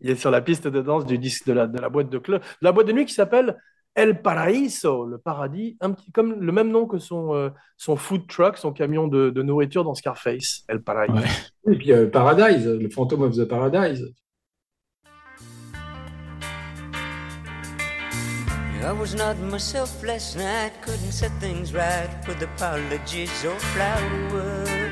[0.00, 2.18] il est sur la piste de danse du disque de la, de la boîte de
[2.18, 3.56] club, de la boîte de nuit qui s'appelle
[3.96, 8.26] El Paraíso, le paradis, un petit, comme le même nom que son, euh, son food
[8.28, 11.14] truck, son camion de, de nourriture dans Scarface, El Paraíso.
[11.14, 11.72] Ouais.
[11.72, 14.02] Et puis euh, Paradise, le Phantom of the Paradise.
[18.82, 24.85] I was not myself last night, couldn't set things right with apologies or flowers.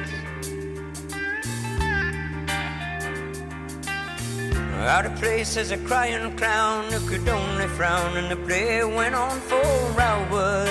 [4.82, 9.14] Out of place as a crying clown who could only frown, and the play went
[9.14, 10.68] on for hours.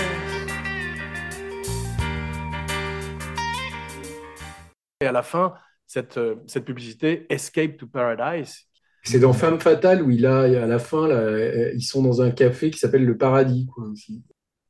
[5.02, 5.54] Et à la fin,
[5.88, 8.68] cette, euh, cette publicité, Escape to Paradise,
[9.06, 12.22] C'est dans Femme Fatale où il a, à la fin, là, euh, ils sont dans
[12.22, 13.68] un café qui s'appelle le Paradis.
[13.68, 14.24] Quoi, aussi.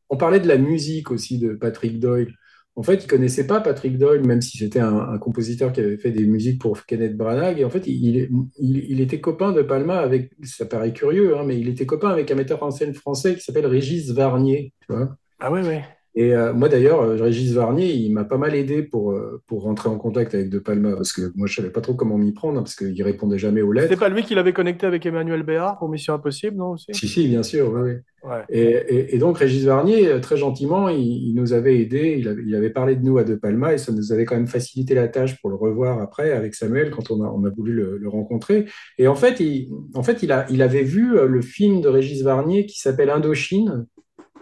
[0.10, 2.34] On parlait de la musique aussi de Patrick Doyle.
[2.76, 6.12] En fait, il connaissait pas Patrick Doyle, même si c'était un, compositeur qui avait fait
[6.12, 7.60] des musiques pour Kenneth Branagh.
[7.60, 11.70] Et en fait, il était copain de Palma avec, ça paraît curieux, hein, mais il
[11.70, 14.74] était copain avec un metteur en scène français qui s'appelle Régis Varnier.
[14.82, 15.84] Tu vois ah ouais, ouais.
[16.16, 19.64] Et euh, moi d'ailleurs, euh, Régis Varnier, il m'a pas mal aidé pour, euh, pour
[19.64, 22.34] rentrer en contact avec De Palma, parce que moi je savais pas trop comment m'y
[22.34, 24.00] prendre, hein, parce qu'il répondait jamais aux C'était lettres.
[24.00, 26.88] pas lui qui l'avait connecté avec Emmanuel Béard pour Mission Impossible, non aussi?
[26.94, 27.94] Si, si, bien sûr, oui, oui.
[28.24, 28.42] Ouais.
[28.50, 32.44] Et, et- et donc Régis Varnier, très gentiment, il, il nous avait aidé, il avait,
[32.46, 34.96] il avait parlé de nous à De Palma, et ça nous avait quand même facilité
[34.96, 37.98] la tâche pour le revoir après avec Samuel quand on a, on a voulu le,
[37.98, 38.66] le rencontrer.
[38.98, 42.22] Et en fait, il, en fait, il, a, il avait vu le film de Régis
[42.22, 43.88] Varnier qui s'appelle Indochine,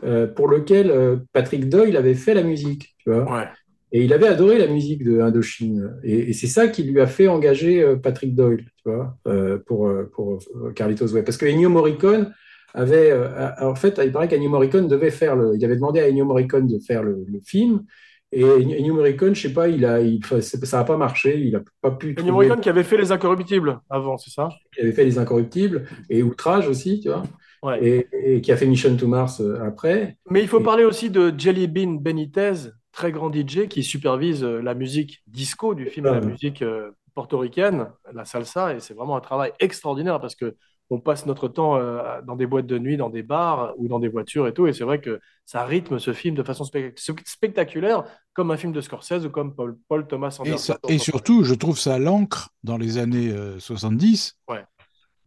[0.04, 3.32] euh, pour lequel euh, Patrick Doyle avait fait la musique, tu vois.
[3.32, 3.47] Ouais.
[3.91, 5.97] Et il avait adoré la musique de Indochine.
[6.04, 9.18] Et, et c'est ça qui lui a fait engager euh, Patrick Doyle, tu vois,
[9.66, 10.39] pour, pour
[10.76, 11.24] Carlitos Way.
[11.24, 12.34] Parce que Ennio Morricone
[12.74, 13.14] avait,
[13.60, 16.68] en fait, il paraît qu'Ennio Morricone devait faire le, il avait demandé à Ennio Morricone
[16.68, 17.84] de faire le, le film.
[18.32, 21.62] Et Ennio Morricone, je sais pas, il a, il, ça n'a pas marché, il a
[21.82, 24.47] pas pu Ennio Morricone qui avait fait Les Incorruptibles avant, c'est ça?
[24.78, 27.24] Il avait fait Les Incorruptibles et Outrage aussi, tu vois,
[27.64, 27.84] Ouais.
[27.86, 30.18] et, et qui a fait Mission to Mars euh, après.
[30.30, 32.53] Mais il faut Et- parler aussi de Jelly Bean Benitez,
[32.91, 36.91] très grand DJ qui supervise euh, la musique disco du film, Ah la musique euh,
[37.14, 40.55] portoricaine, la salsa, et c'est vraiment un travail extraordinaire parce que
[40.93, 43.99] on passe notre temps euh, dans des boîtes de nuit, dans des bars ou dans
[43.99, 46.97] des voitures et tout, et c'est vrai que ça rythme ce film de façon spec-
[47.26, 48.03] spectaculaire,
[48.34, 50.57] comme un film de Scorsese ou comme Paul, Paul Thomas Et, Anderson.
[50.74, 54.38] ça- et surtout, je trouve ça l'ancre dans les années euh, 70.
[54.49, 54.64] Ouais.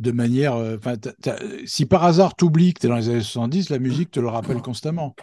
[0.01, 0.57] De manière.
[0.57, 3.71] euh, 'fin, t'as- t'as- si par hasard t'oublies que tu es dans les années 70,
[3.71, 5.15] la musique te le rappelle constamment.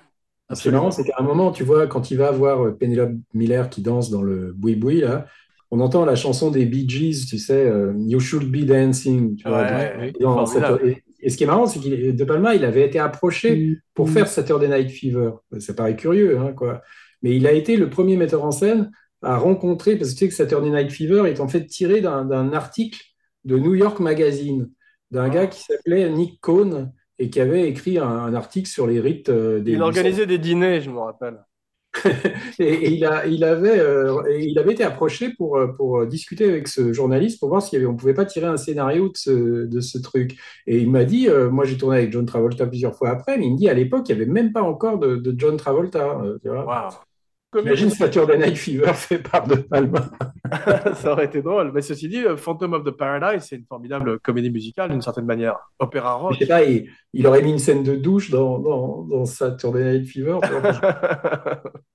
[0.53, 2.71] Ce qui est marrant, c'est qu'à un moment, tu vois, quand il va voir euh,
[2.71, 5.25] Penelope Miller qui danse dans le boui boui là,
[5.71, 9.35] on entend la chanson des Bee Gees, tu sais, euh, You Should Be Dancing.
[9.37, 10.79] Tu vois, Ouais, dans- dans formidable.
[10.83, 13.77] cette- et, et ce qui est marrant, c'est qu'il De Palma, il avait été approché
[13.93, 15.31] pour faire Saturday Night Fever.
[15.59, 16.81] Ça paraît curieux, hein, quoi.
[17.21, 18.91] Mais il a été le premier metteur en scène
[19.21, 22.51] à rencontrer, parce que tu sais que Saturday Night Fever est en fait tiré d'un
[22.53, 22.99] article
[23.45, 24.69] de New York Magazine,
[25.11, 28.99] d'un gars qui s'appelait Nick Cohn et qui avait écrit un, un article sur les
[28.99, 31.43] rites euh, des Il organisait des dîners, je me rappelle.
[32.59, 36.05] et, et il, a, il, avait, euh, et il avait été approché pour, euh, pour
[36.05, 39.17] discuter avec ce journaliste pour voir si on ne pouvait pas tirer un scénario de
[39.17, 40.37] ce, de ce truc.
[40.67, 43.45] Et il m'a dit, euh, moi j'ai tourné avec John Travolta plusieurs fois après, mais
[43.45, 46.21] il me dit à l'époque, il n'y avait même pas encore de, de John Travolta.
[46.41, 46.89] tu vois.
[47.59, 50.09] Imagine Saturday Night Fever fait par De Palma.
[50.95, 51.71] ça aurait été drôle.
[51.73, 55.25] Mais ceci dit, euh, Phantom of the Paradise, c'est une formidable comédie musicale d'une certaine
[55.25, 55.57] manière.
[55.79, 56.37] Opéra rock.
[56.47, 60.39] pas, il, il aurait mis une scène de douche dans, dans, dans Saturday Night Fever.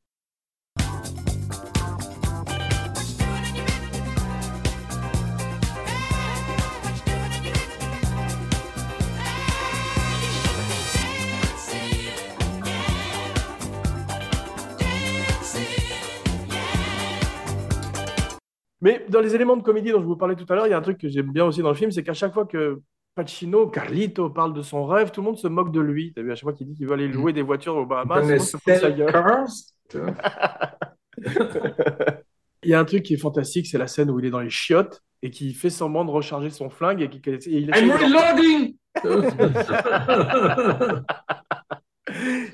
[18.86, 20.72] Mais dans les éléments de comédie dont je vous parlais tout à l'heure, il y
[20.72, 22.80] a un truc que j'aime bien aussi dans le film, c'est qu'à chaque fois que
[23.16, 26.12] Pacino, Carlito parle de son rêve, tout le monde se moque de lui.
[26.14, 28.20] T'as vu, à chaque fois qu'il dit qu'il veut aller louer des voitures aux Bahamas,
[28.20, 28.56] tout le monde se.
[32.62, 34.40] Il y a un truc qui est fantastique, c'est la scène où il est dans
[34.40, 37.86] les chiottes et qui fait semblant de recharger son flingue et, qui, et il essaie
[37.86, 38.76] I'm reloading!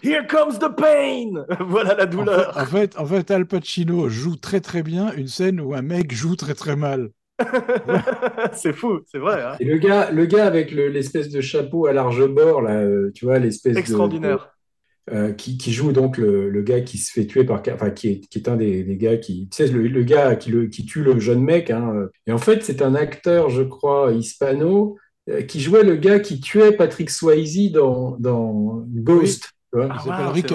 [0.03, 4.09] Here comes the pain Voilà la En fait, douleur en fait, en fait, Al Pacino
[4.09, 7.11] joue très très bien une scène où un mec joue très très mal.
[8.53, 9.43] C'est fou, c'est vrai.
[9.43, 9.57] hein.
[9.61, 13.11] Et le gars, le gars avec le- l'espèce de chapeau à large bord, là, euh,
[13.15, 14.51] tu vois, l'espèce de- Extraordinaire.
[15.11, 18.09] euh, qui, qui joue donc le, le gars qui se fait tuer par, enfin qui
[18.09, 20.67] est, qui est un des, des gars qui, tu sais, le, le gars qui, le,
[20.67, 21.71] qui tue le jeune mec.
[21.71, 22.09] Hein.
[22.29, 24.97] Et en fait, c'est un acteur, je crois, hispano,
[25.49, 29.51] qui jouait le gars qui tuait Patrick Swayze dans, dans Ghost.
[29.73, 29.89] tu vois.
[29.91, 30.53] Ah, Il s'appelle wow, Rick.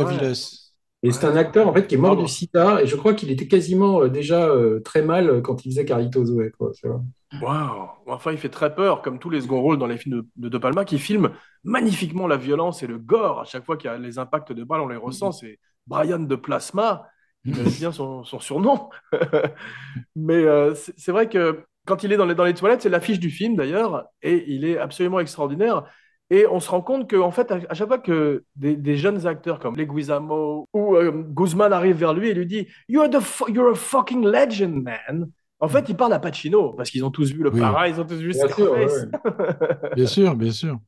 [1.04, 2.82] Et c'est un acteur en fait qui est mort du sida.
[2.82, 5.86] Et je crois qu'il était quasiment euh, déjà euh, très mal euh, quand il faisait
[5.86, 6.52] Carlito Zoé.
[6.58, 7.02] Quoi, tu vois.
[7.42, 10.28] Waouh Enfin, il fait très peur, comme tous les second rôles dans les films de,
[10.38, 11.32] de De Palma, qui filment
[11.64, 13.42] magnifiquement la violence et le gore.
[13.42, 15.32] À chaque fois qu'il y a les impacts de balles, on les ressent.
[15.32, 17.08] C'est Brian de Plasma,
[17.46, 18.90] il bien son, son surnom.
[20.16, 22.90] Mais euh, c'est c'est vrai que quand il est dans les, dans les toilettes, c'est
[22.90, 25.84] l'affiche du film d'ailleurs, et il est absolument extraordinaire.
[26.30, 29.60] Et on se rend compte qu'en fait, à, chaque fois que des, des jeunes acteurs
[29.60, 33.76] comme Leguizamo ou euh, Guzman arrivent vers lui et lui dit You're, the you're a
[33.76, 35.32] fucking legend, man.
[35.60, 37.62] En fait, il parle à Pacino parce qu'ils ont tous vu le Oui.
[37.62, 38.88] para, ils ont tous vu Bien sûr, ouais.
[39.96, 40.80] Bien sûr, bien sûr.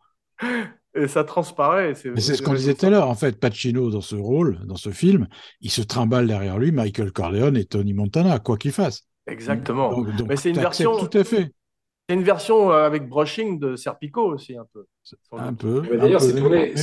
[0.93, 1.93] Et ça transparaît.
[1.95, 3.07] c'est ce qu'on disait tout à l'heure.
[3.07, 5.27] En fait, Pacino, dans ce rôle, dans ce film,
[5.61, 9.08] il se trimballe derrière lui Michael Corleone et Tony Montana, quoi qu'il fasse.
[9.29, 9.91] Exactement.
[9.91, 11.51] Donc, donc Mais c'est une version- Tout à fait.
[12.07, 14.85] C'est une version euh, avec brushing de Serpico aussi, un peu.
[15.33, 15.83] Un peu.
[15.95, 16.73] D'ailleurs, c'est tourné,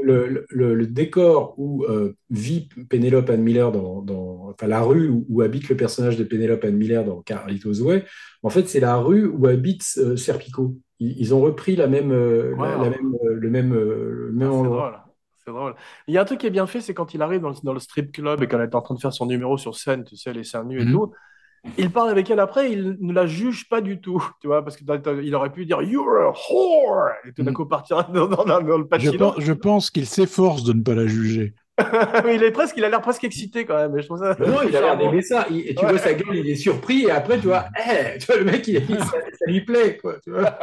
[0.00, 5.08] le, le, le décor où euh, vit Penelope Ann Miller dans, dans enfin la rue
[5.08, 8.04] où, où habite le personnage de Penelope Ann Miller dans Carlitos Way.
[8.44, 10.76] En fait, c'est la rue où habite euh, Serpico.
[11.00, 12.82] Ils, ils ont repris la même, euh, la- Wow.
[12.84, 14.90] la même, euh, le même, euh, le même Ah, c'est endroit.
[14.90, 15.00] drôle.
[15.44, 15.74] C'est drôle.
[16.06, 17.56] Il y a un truc qui est bien fait, c'est quand il arrive dans le,
[17.64, 20.04] dans le strip club et qu'elle est en train de faire son numéro sur scène,
[20.04, 20.92] tu sais, les seins nus et Mhm.
[20.92, 21.12] tout.
[21.78, 24.76] Il parle avec elle après, il ne la juge pas du tout, tu vois, parce
[24.76, 27.56] qu'il aurait pu dire You're a whore et tout d'un Mhm.
[27.56, 30.82] coup partir dans, dans- dans- dans le Je, pense, je pense qu'il s'efforce de ne
[30.82, 31.54] pas la juger.
[32.32, 34.00] Il est presque, il a l'air presque excité quand même.
[34.00, 34.34] Je trouve ça.
[34.40, 35.46] Non, il a l'air d'aimer ça.
[35.50, 35.90] Il- et tu Ouais.
[35.90, 37.02] vois sa gueule, il est surpris.
[37.02, 39.98] Et après, tu vois, Eh, tu vois le mec, il, il- ça, ça lui plaît.
[40.00, 40.56] Quoi, tu vois.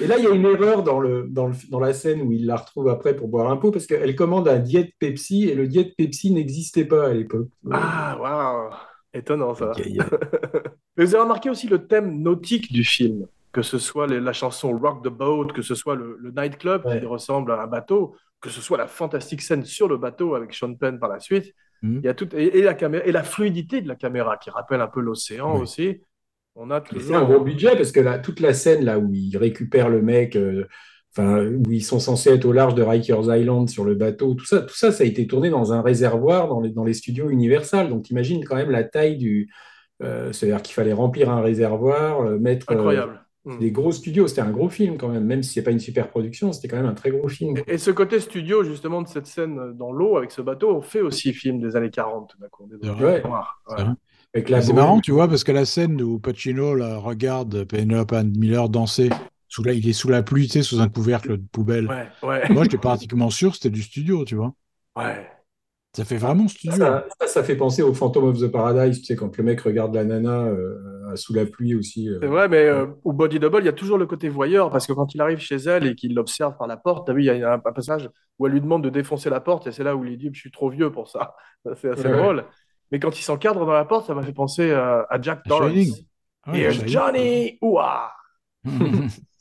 [0.00, 2.32] Et là, il y a une erreur dans, le, dans, le, dans la scène où
[2.32, 5.54] il la retrouve après pour boire un pot parce qu'elle commande un diète Pepsi et
[5.54, 7.46] le diète Pepsi n'existait pas à l'époque.
[7.70, 8.70] Ah, waouh
[9.16, 9.72] Étonnant ça.
[10.96, 14.32] Mais vous avez remarqué aussi le thème nautique du film, que ce soit les- la
[14.32, 17.00] chanson Rock the Boat, que ce soit le, le nightclub Ouais.
[17.00, 20.52] qui ressemble à un bateau, que ce soit la fantastique scène sur le bateau avec
[20.54, 21.54] Sean Penn par la suite.
[21.82, 22.00] Mhm.
[22.02, 24.50] Il y a tout, et, et la caméra, et la fluidité de la caméra qui
[24.50, 25.62] rappelle un peu l'océan Oui.
[25.62, 26.00] aussi.
[26.54, 27.02] On a toujours.
[27.02, 30.00] C'est un gros budget parce que là, toute la scène là où ils récupèrent le
[30.00, 30.66] mec, euh,
[31.16, 34.44] enfin où ils sont censés être au large de Rikers Island sur le bateau, tout
[34.44, 37.30] ça, tout ça, ça a été tourné dans un réservoir dans les, dans les studios
[37.30, 37.88] Universal.
[37.88, 39.50] Donc t'imagines quand même la taille du,
[40.02, 43.20] euh, c'est-à-dire qu'il fallait remplir un réservoir, euh, mettre euh, Incroyable.
[43.46, 43.58] Mm.
[43.58, 44.28] des gros studios.
[44.28, 46.76] C'était un gros film quand même, même si c'est pas une super production, c'était quand
[46.76, 47.56] même un très gros film.
[47.66, 50.82] Et, et ce côté studio, justement, de cette scène dans l'eau avec ce bateau, on
[50.82, 52.68] fait aussi film des années 40, tout d'un coup.
[54.44, 59.08] C'est marrant, tu vois, parce que la scène où Pacino là, regarde Penelope Miller danser,
[59.48, 61.86] sous la, il est sous la pluie, tu sais, sous un couvercle de poubelle.
[61.88, 64.54] Ouais, ouais, Moi, j'étais pratiquement sûr que c'était du studio, tu vois.
[64.96, 65.30] ouais.
[65.96, 66.76] Ça fait vraiment studio.
[66.76, 69.62] Ça, ça, ça fait penser au Phantom of the Paradise, tu sais, quand le mec
[69.62, 72.10] regarde la nana euh, sous la pluie aussi.
[72.10, 72.18] euh.
[72.20, 74.86] C'est vrai, mais euh, au Body Double, il y a toujours le côté voyeur, parce
[74.86, 77.24] que quand il arrive chez elle et qu'il l'observe par la porte, t'as vu, il
[77.24, 79.84] y a un, un passage où elle lui demande de défoncer la porte, et c'est
[79.84, 81.34] là où il dit Je suis trop vieux pour ça.
[81.80, 82.12] C'est assez Ouais.
[82.12, 82.44] drôle.
[82.92, 85.72] Mais quand il s'encadre dans la porte, ça m'a fait penser à, à Jack Torrance.
[86.46, 86.92] Ouais, Here's Shining.
[86.92, 88.12] Johnny Ouah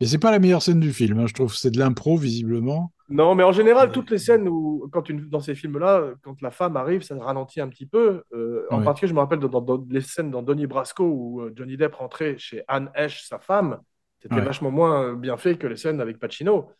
[0.00, 1.54] Et c'est pas la meilleure scène du film, hein, je trouve.
[1.54, 2.92] C'est de l'impro, visiblement.
[3.08, 6.50] Non, mais en général, toutes les scènes où, quand une, dans ces films-là, quand la
[6.52, 8.22] femme arrive, ça ralentit un petit peu.
[8.32, 8.84] Euh, en Ouais.
[8.84, 11.96] particulier, je me rappelle dans, dans les scènes dans Donnie Brasco où euh, Johnny Depp
[11.96, 13.80] rentrait chez Anne Hesh, sa femme.
[14.20, 14.44] C'était Ouais.
[14.44, 16.70] vachement moins bien fait que les scènes avec Pacino.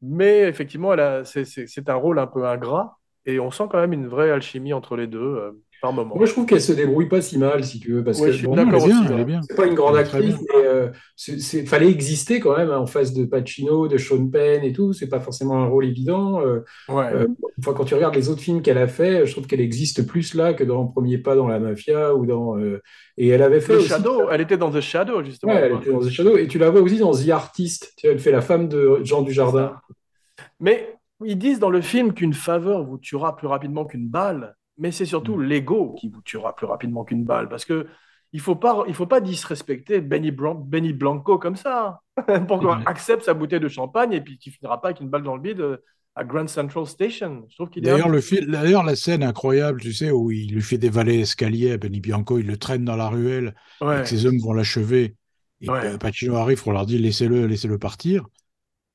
[0.00, 0.94] Mais effectivement,
[1.24, 2.98] c'est un rôle un peu ingrat.
[3.26, 6.16] Et on sent quand même une vraie alchimie entre les deux euh, par moment.
[6.16, 8.32] Moi, je trouve qu'elle se débrouille pas si mal, si tu veux, parce Ouais, que
[8.32, 12.56] je suis bon, c'est pas une grande actrice, mais euh, c'est, c'est- fallait exister quand
[12.56, 14.92] même hein, en face de Pacino, de Sean Penn et tout.
[14.92, 16.40] C'est pas forcément un rôle évident.
[16.40, 17.10] Euh, Ouais.
[17.14, 17.26] euh,
[17.60, 20.34] enfin, quand tu regardes les autres films qu'elle a fait, je trouve qu'elle existe plus
[20.34, 22.58] là que dans Premier Pas dans la Mafia ou dans.
[22.58, 22.80] euh,
[23.16, 23.88] et elle avait fait The aussi.
[23.88, 25.52] Shadow, elle était dans The Shadow, justement.
[25.52, 26.36] Ouais, elle était dans The Shadow.
[26.36, 27.92] Et tu la vois aussi dans The Artist.
[27.96, 29.76] Tu vois, elle fait la femme de Jean Dujardin.
[30.60, 34.92] Mais ils disent dans le film qu'une faveur vous tuera plus rapidement qu'une balle, mais
[34.92, 35.42] c'est surtout Mm.
[35.44, 37.48] l'ego qui vous tuera plus rapidement qu'une balle.
[37.48, 37.86] Parce que
[38.32, 42.00] il faut pas, il faut pas disrespecter Benny, Blan- Benny Blanco comme ça,
[42.46, 42.82] pour qu'on Ouais.
[42.86, 45.40] accepte sa bouteille de champagne et puis qu'il finira pas avec une balle dans le
[45.42, 45.78] bide euh,
[46.14, 47.46] à Grand Central Station.
[47.48, 50.52] Je trouve qu'il est un D'ailleurs, le d'ailleurs, la scène incroyable, tu sais, où il
[50.52, 53.84] lui fait des valets escaliers à Benny Bianco, il le traîne dans la ruelle, et
[53.84, 54.02] Ouais.
[54.02, 55.16] que ses hommes vont l'achever,
[55.62, 55.96] et Ouais.
[55.98, 58.26] Pacino arrive pour leur dire laissez-le, laissez-le partir.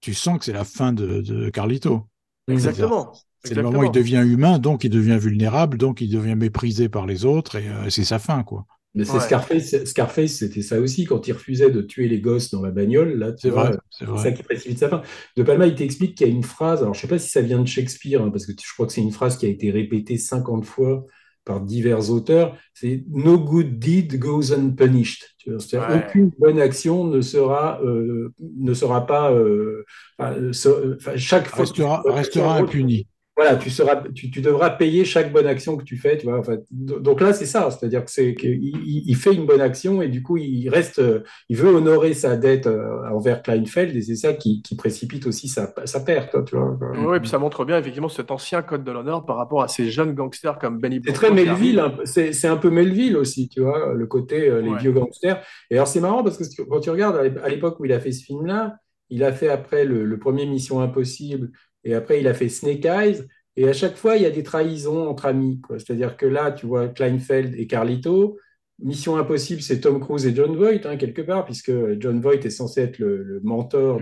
[0.02, 2.08] Tu sens que c'est la fin de, de Carlito.
[2.48, 3.14] Exactement.
[3.44, 6.90] C'est le moment où il devient humain, donc il devient vulnérable, donc il devient méprisé
[6.90, 8.66] par les autres, et euh, c'est sa fin, quoi.
[8.96, 9.20] Mais c'est Ouais.
[9.22, 9.84] Scarface.
[9.86, 11.06] Scarface, c'était ça aussi.
[11.06, 14.32] Quand il refusait de tuer les gosses dans la bagnole, là, C'est vrai, c'est ça
[14.32, 15.02] qui précipite sa fin.
[15.36, 17.42] De Palma, il t'explique qu'il y a une phrase, alors je sais pas si ça
[17.42, 19.72] vient de Shakespeare, hein, parce que je crois que c'est une phrase qui a été
[19.72, 21.06] répétée 50 fois
[21.44, 25.24] par divers auteurs, c'est No good deed goes unpunished.
[25.40, 26.06] C'est-à-dire Ouais.
[26.08, 29.84] aucune bonne action ne sera, euh, ne sera pas, euh,
[30.18, 33.08] enfin, euh, enfin, chaque Restera, restera action, impuni.
[33.36, 36.38] Voilà, tu seras, tu, tu devras payer chaque bonne action que tu fais, tu vois.
[36.38, 39.62] Enfin, do- donc là, c'est ça, c'est-à-dire que c'est qu'il il, il fait une bonne
[39.62, 43.96] action et du coup, il reste, euh, il veut honorer sa dette euh, envers Kleinfeld
[43.96, 46.78] et c'est ça qui, qui précipite aussi sa, sa perte, tu vois.
[46.96, 49.90] Oui, puis ça montre bien effectivement cet ancien code de l'honneur par rapport à ces
[49.90, 53.94] jeunes gangsters comme Benny C'est très Melville, c'est c'est un peu Melville aussi, tu vois,
[53.96, 54.80] le côté euh, les Ouais.
[54.80, 55.42] vieux gangsters.
[55.72, 57.94] Et alors c'est marrant parce que quand tu regardes à l'ép- à l'époque où il
[57.94, 58.76] a fait ce film-là,
[59.10, 61.52] il a fait après le, le premier Mission Impossible
[61.84, 63.24] et après il a fait Snake Eyes.
[63.56, 65.62] Et à chaque fois, il y a des trahisons entre amis.
[65.78, 68.40] C'est-à-dire que là, tu vois Kleinfeld et Carlito.
[68.80, 72.50] Mission Impossible, c'est Tom Cruise et John Voight, hein, quelque part, puisque John Voight est
[72.50, 74.00] censé être le, le mentor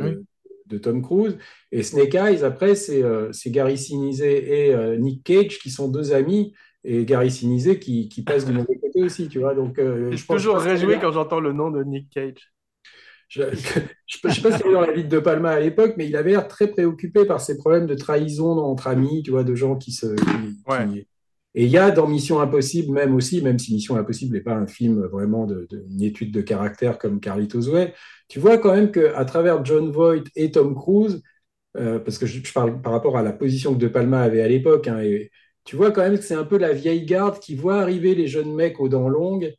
[0.66, 1.38] de, Tom Cruise.
[1.74, 6.14] Et Snake Eyes, après, c'est euh, Gary Sinise et euh, Nick Cage qui sont deux
[6.14, 6.54] amis
[6.86, 9.54] et Gary Sinise qui, qui passe du mauvais côté aussi, tu vois.
[9.54, 12.52] Donc, euh, Je je suis toujours réjoui quand j'entends le nom de Nick Cage.
[13.34, 16.16] Je ne sais pas si dans la vie de De Palma à l'époque, mais il
[16.18, 19.76] avait l'air très préoccupé par ces problèmes de trahison entre amis, tu vois, de gens
[19.78, 20.08] qui se.
[20.16, 20.88] qui- Ouais.
[20.88, 21.08] qui-
[21.56, 24.54] Et il y a dans Mission Impossible, même aussi, même si Mission Impossible n'est pas
[24.56, 27.94] un film vraiment de, de- une étude de caractère comme Carlitos Way,
[28.30, 31.22] tu vois quand même qu'à travers John Voight et Tom Cruise,
[31.78, 34.42] euh, parce que je, je parle par rapport à la position que De Palma avait
[34.42, 35.02] à l'époque, hein,
[35.66, 38.28] tu vois quand même que c'est un peu la vieille garde qui voit arriver les
[38.28, 39.54] jeunes mecs aux dents longues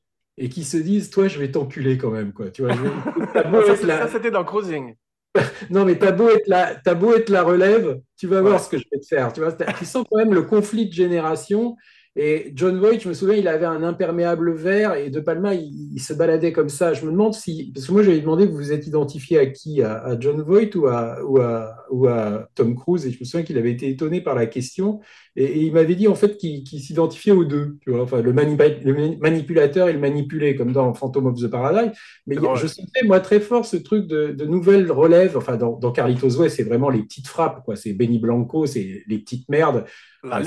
[0.44, 2.50] et qui se disent, toi, je vais t'enculer quand même, quoi.
[2.50, 2.82] Tu vois, je
[3.76, 4.94] Ça, la- c'était dans Cruising.
[5.70, 8.50] non, mais t'as beau être la, t'as beau être la relève, tu vas Ouais.
[8.50, 9.32] voir ce que je vais te faire.
[9.32, 11.76] Tu vois, tu sens quand même le conflit de génération.
[12.14, 15.94] Et John Voight, je me souviens, il avait un imperméable vert et De Palma, il,
[15.94, 16.92] il se baladait comme ça.
[16.92, 19.80] Je me demande si, parce que moi, j'avais demandé, vous vous êtes identifié à qui,
[19.80, 23.06] à, à John Voight ou à, ou, à, ou à Tom Cruise?
[23.06, 25.00] Et je me souviens qu'il avait été étonné par la question
[25.36, 27.78] et, et il m'avait dit en fait qu'il s'identifiait aux deux.
[27.80, 31.92] Tu vois, enfin, le, manipulateur et le manipulé, comme dans Phantom of the Paradise.
[32.26, 35.38] Mais il je sentais, moi, très fort ce truc de, de nouvelles relèves.
[35.38, 37.62] Enfin, dans, dans Carlitos Way, c'est vraiment les petites frappes.
[37.74, 39.86] C'est Benny Blanco, c'est les petites merdes.
[40.22, 40.42] La Ah,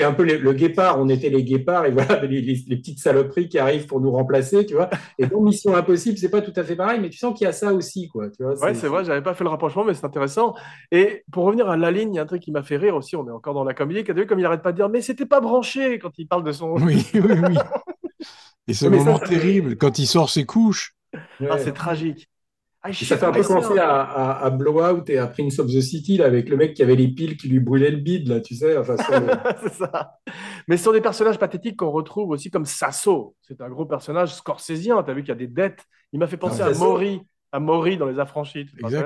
[0.00, 1.00] c'est- un peu le guépard.
[1.00, 4.10] On était les guépards et voilà les, les- les petites saloperies qui arrivent pour nous
[4.10, 4.90] remplacer, tu vois.
[5.18, 7.48] Et dans Mission Impossible, c'est pas tout à fait pareil, mais tu sens qu'il y
[7.48, 8.28] a ça aussi, quoi.
[8.30, 10.54] Tu vois, Ouais, c'est vrai, j'avais pas fait le rapprochement, mais c'est intéressant.
[10.92, 12.96] Et pour revenir à la ligne, il y a un truc qui m'a fait rire
[12.96, 13.16] aussi.
[13.16, 14.02] On est encore dans la comédie.
[14.12, 16.52] Vu comme il arrête pas de dire, mais c'était pas branché quand il parle de
[16.52, 16.70] son.
[16.76, 17.56] Oui, oui, oui.
[18.68, 20.94] Et ce Mais ça, moment ça- terrible, quand il sort ses couches.
[21.40, 21.48] Ouais.
[21.50, 22.29] Ah, c'est tragique.
[22.82, 25.80] Ah, ça fait un peu penser à, à, à Blowout et à Prince of the
[25.82, 28.40] City, là, avec le mec qui avait les piles qui lui brûlaient le bide, là,
[28.40, 28.76] tu sais.
[28.78, 30.18] Enfin, ça, euh, c'est ça.
[30.66, 33.36] Mais ce sont des personnages pathétiques qu'on retrouve aussi comme Sasso.
[33.42, 35.02] C'est un gros personnage scorsésien.
[35.02, 35.84] Tu as vu qu'il y a des dettes.
[36.14, 36.72] Il m'a fait penser Ah, à.
[36.74, 37.20] Maury,
[37.52, 38.66] à Maury dans Les Affranchis.
[38.82, 38.96] rappelles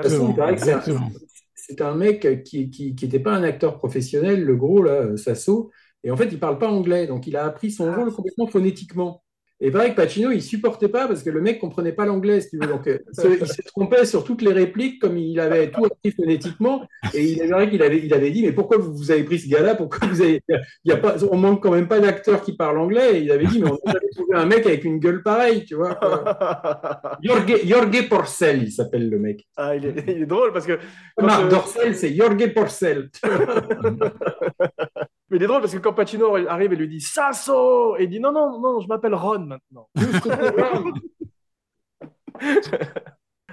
[0.53, 1.09] Exactement.
[1.53, 5.69] c'est un- mec qui qui, qui était pas un acteur professionnel, le gros, là, Sasso.
[6.05, 7.07] Et en fait, il parle pas anglais.
[7.07, 7.95] Donc, il a appris son Ah.
[7.97, 9.21] rôle complètement phonétiquement.
[9.61, 12.49] Et pareil que Pacino, il supportait pas parce que le mec comprenait pas l'anglais, si
[12.49, 12.67] tu veux.
[12.67, 16.11] Donc, euh, ce- il se trompait sur toutes les répliques comme il avait tout appris
[16.11, 16.85] phonétiquement.
[17.13, 19.39] Et il est vrai qu'il avait, il avait dit, mais pourquoi vous, vous avez pris
[19.39, 19.75] ce gars-là?
[19.75, 22.79] Pourquoi vous avez, il y a pas, on manque quand même pas d'acteurs qui parlent
[22.79, 23.19] anglais.
[23.19, 25.63] Et il avait dit, mais on a jamais trouvé un mec avec une gueule pareille,
[25.63, 25.97] tu vois.
[27.23, 29.47] Jorge, Jorge Porcel, il s'appelle le mec.
[29.55, 30.77] Ah, il, est, il est drôle parce que.
[31.21, 33.09] Marc euh, Dorcel, c'est Jorge Porcel.
[35.29, 38.09] Mais il est drôle parce que quand Pacino arrive et lui dit Sasso Et il
[38.09, 39.89] dit non, non, non, je m'appelle Ron maintenant.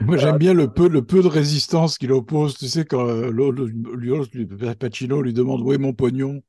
[0.00, 2.56] Moi, j'aime bien le peu, le peu de résistance qu'il oppose.
[2.56, 6.42] Tu sais, quand euh, l'autre, lui, l'autre, lui- Pacino lui demande où est mon pognon?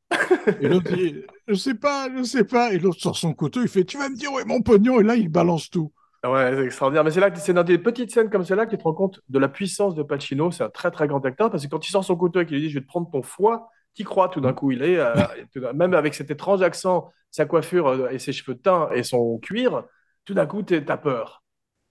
[0.61, 1.15] Et l'autre dit
[1.47, 2.73] Je sais pas, je sais pas.
[2.73, 4.99] Et l'autre sort son couteau, il fait Tu vas me dire où est mon pognon?
[4.99, 5.91] Et là, il balance tout.
[6.25, 7.03] Ouais, c'est extraordinaire.
[7.03, 8.93] Mais c'est là que c'est dans des petites scènes comme celle-là que tu te rends
[8.93, 10.51] compte de la puissance de Pacino.
[10.51, 12.55] C'est un très très grand acteur parce que quand il sort son couteau et qu'il
[12.55, 14.71] lui dit je vais te prendre ton foie, t'y crois tout d'un coup.
[14.71, 15.13] Il est euh,
[15.73, 19.83] même avec cet étrange accent, sa coiffure euh, et ses cheveux teints et son cuir,
[20.25, 21.43] tout d'un coup t'as peur.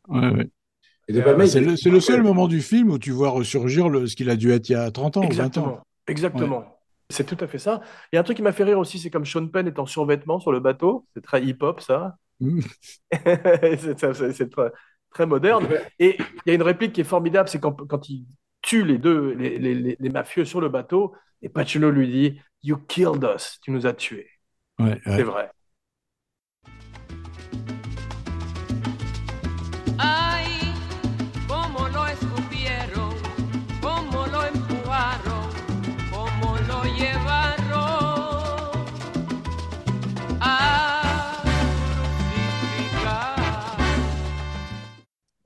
[0.09, 0.51] Ouais, ouais.
[1.09, 4.17] Et De Euh, C'est le, seul moment du film où tu vois ressurgir le, ce
[4.17, 5.31] qu'il a dû être il y a 30 ans, 20 ans.
[5.31, 6.79] Exactement, exactement.
[7.11, 7.83] C'est tout à fait ça.
[8.11, 9.79] Il y a un truc qui m'a fait rire aussi, c'est comme Sean Penn est
[9.79, 11.07] en survêtement sur le bateau.
[11.15, 12.17] C'est très hip-hop ça.
[12.41, 12.61] Mm.
[13.13, 14.73] c'est très,
[15.11, 15.69] très moderne.
[15.99, 18.27] Et il y a une réplique qui est formidable, c'est quand, quand il
[18.63, 22.41] tue les deux, les, les- les- les mafieux sur le bateau, et Pacino lui dit
[22.63, 24.31] You killed us, tu nous as tués.
[24.79, 25.19] Ouais, ouais.
[25.19, 25.51] C'est vrai.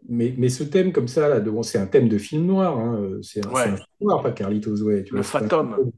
[0.09, 2.79] Mais, mais ce thème comme ça, là, bon, c'est un thème de film noir.
[2.79, 3.63] hein, euh, C'est un, Ouais.
[3.65, 5.05] c'est un film noir, pas Carlitos Way.
[5.05, 5.75] Tu Le vois, Fatum.
[5.75, 5.91] comme-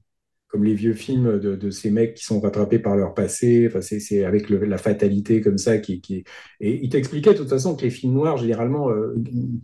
[0.50, 3.66] Comme les vieux films de, de ces mecs qui sont rattrapés par leur passé.
[3.68, 6.24] Enfin, c'est avec le- la fatalité comme ça qui, qui...
[6.60, 9.14] Et il t'expliquait de toute façon que les films noirs, généralement, euh,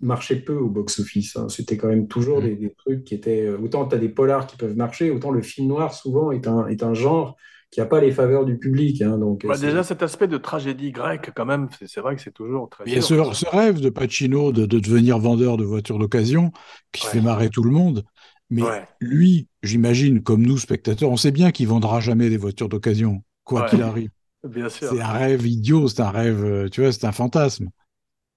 [0.02, 1.36] marchaient peu au box-office.
[1.36, 1.48] hein.
[1.48, 2.44] C'était quand même toujours Mm.
[2.44, 3.46] des, des trucs qui étaient...
[3.46, 6.46] euh, Autant tu as des polars qui peuvent marcher, autant le film noir, souvent, est
[6.46, 7.36] un, est un genre
[7.74, 9.02] qui n'a pas les faveurs du public.
[9.02, 9.18] hein.
[9.18, 12.30] Donc, Bah, c'est- déjà, cet aspect de tragédie grecque, quand même, c'est vrai que c'est
[12.32, 15.64] toujours très Il y a ce, ce rêve de Pacino de, de devenir vendeur de
[15.64, 16.52] voitures d'occasion
[16.92, 17.12] qui Ouais.
[17.14, 18.04] fait marrer tout le monde.
[18.48, 18.84] Mais Ouais.
[19.00, 23.62] lui, j'imagine, comme nous, spectateurs, on sait bien qu'il vendra jamais des voitures d'occasion, quoi
[23.62, 23.70] Ouais.
[23.70, 24.10] qu'il arrive.
[24.48, 24.90] Bien sûr.
[24.90, 27.70] C'est un rêve idiot, c'est un rêve, euh, tu vois, c'est un fantasme.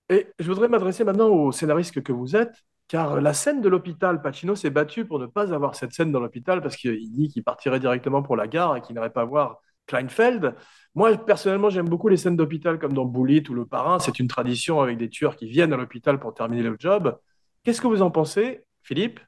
[0.09, 2.55] Et je voudrais m'adresser maintenant au scénariste que vous êtes,
[2.88, 6.19] car la scène de l'hôpital, Pacino s'est battu pour ne pas avoir cette scène dans
[6.19, 9.57] l'hôpital parce qu'il dit qu'il partirait directement pour la gare et qu'il n'irait pas voir
[9.88, 10.55] Kleinfeld.
[10.95, 13.99] Moi, personnellement, j'aime beaucoup les scènes d'hôpital comme dans Bullitt ou Le Parrain.
[13.99, 17.17] C'est une tradition avec des tueurs qui viennent à l'hôpital pour terminer le job.
[17.63, 19.19] Qu'est-ce que vous en pensez, Philippe?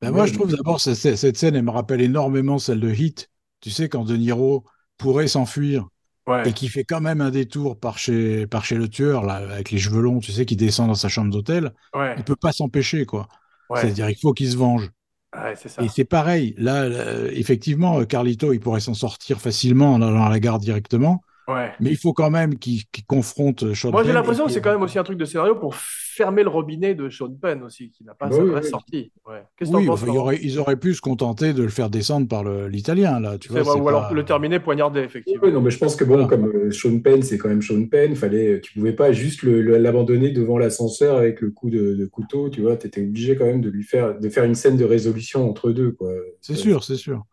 [0.00, 3.30] Ben, moi, je trouve d'abord cette, cette scène, elle me rappelle énormément celle de Hit.
[3.60, 4.64] Tu sais, quand De Niro
[4.96, 5.88] pourrait s'enfuir
[6.28, 9.36] Ouais, et qui fait quand même un détour par chez, par chez le tueur, là,
[9.36, 12.36] avec les cheveux longs, tu sais, qui descend dans sa chambre d'hôtel, ouais, il peut
[12.36, 13.28] pas s'empêcher, quoi.
[13.70, 14.90] ouais, C'est-à-dire, il faut qu'il se venge.
[15.32, 15.82] ça.
[15.82, 16.54] Et c'est pareil.
[16.58, 20.58] Là, euh, effectivement, euh, Carlito, il pourrait s'en sortir facilement en allant à la gare
[20.58, 21.72] directement, Ouais.
[21.80, 24.72] mais il faut quand même qu'il qu'il confronte Sean Moi, j'ai l'impression que c'est quand
[24.72, 28.04] même aussi un truc de scénario pour fermer le robinet de Sean Penn aussi, qui
[28.04, 28.68] n'a pas Bah sa oui, vraie oui.
[28.68, 29.12] sortie.
[29.26, 29.42] Ouais.
[29.56, 32.44] Qu'est-ce que Oui, enfin, aurait- ils auraient pu se contenter de le faire descendre par
[32.44, 33.38] le- l'italien, là.
[33.38, 35.40] Tu C'est vois, vrai, c'est ou alors le terminer poignardé, effectivement.
[35.42, 36.28] Oui, non, mais je pense que bon, Voilà.
[36.28, 40.30] comme euh, Sean Penn, c'est quand même Sean Penn, fallait, tu pouvais pas juste l'abandonner
[40.32, 43.60] devant l'ascenseur avec le coup de, de couteau, tu vois, tu étais obligé quand même
[43.60, 46.10] de lui faire, de faire une scène de résolution entre deux, quoi.
[46.40, 47.24] C'est sûr, c'est sûr.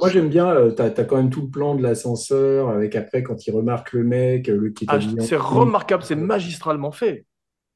[0.00, 3.22] Moi, j'aime bien, euh, t'as, t'as quand même tout le plan de l'ascenseur, avec après,
[3.22, 7.26] quand il remarque le mec, euh, le qui Ah, c'est remarquable, c'est magistralement fait.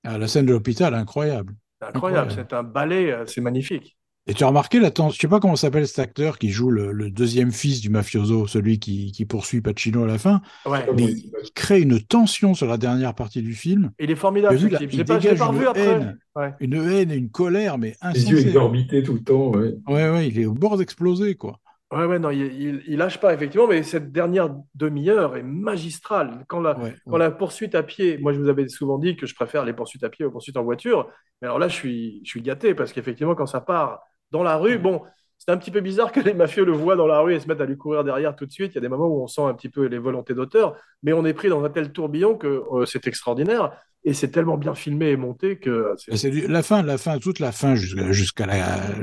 [0.04, 1.54] Ah, la scène de l'hôpital, incroyable.
[1.80, 2.48] C'est incroyable, Incroyable.
[2.50, 3.96] c'est un ballet, euh, c'est magnifique.
[4.26, 6.70] Et tu as remarqué la tension, je sais pas comment s'appelle cet acteur qui joue
[6.70, 10.86] le, le deuxième fils du mafioso, celui qui, qui poursuit Pacino à la fin, Ouais.
[10.96, 14.70] Mais il, crée une tension sur la dernière partie du film, Il est formidable, vu
[14.70, 15.82] là, il je dégage pas une après.
[15.86, 16.18] haine.
[16.36, 16.54] Ouais.
[16.60, 18.46] une haine et une colère, mais Les yeux insensée.
[18.48, 19.74] exorbités tout le temps, ouais.
[19.86, 21.60] Ouais, ouais, il est au bord d'exploser, quoi.
[21.94, 26.44] Ouais, ouais, non, il, il, il lâche pas, effectivement, mais cette dernière demi-heure est magistrale.
[26.48, 27.18] Quand la, Ouais, quand ouais.
[27.18, 30.04] la poursuite à pied, moi je vous avais souvent dit que je préfère les poursuites
[30.04, 31.08] à pied aux poursuites en voiture,
[31.40, 34.56] mais alors là je suis, je suis gâté parce qu'effectivement, quand ça part dans la
[34.56, 35.02] rue, bon,
[35.38, 37.46] c'est un petit peu bizarre que les mafieux le voient dans la rue et se
[37.48, 38.72] mettent à lui courir derrière tout de suite.
[38.72, 41.12] Il y a des moments où on sent un petit peu les volontés d'auteur, mais
[41.12, 43.72] on est pris dans un tel tourbillon que euh, c'est extraordinaire
[44.04, 47.18] et c'est tellement bien filmé et monté que c'est- Et C'est la fin, la fin,
[47.18, 48.46] toute la fin jusqu'à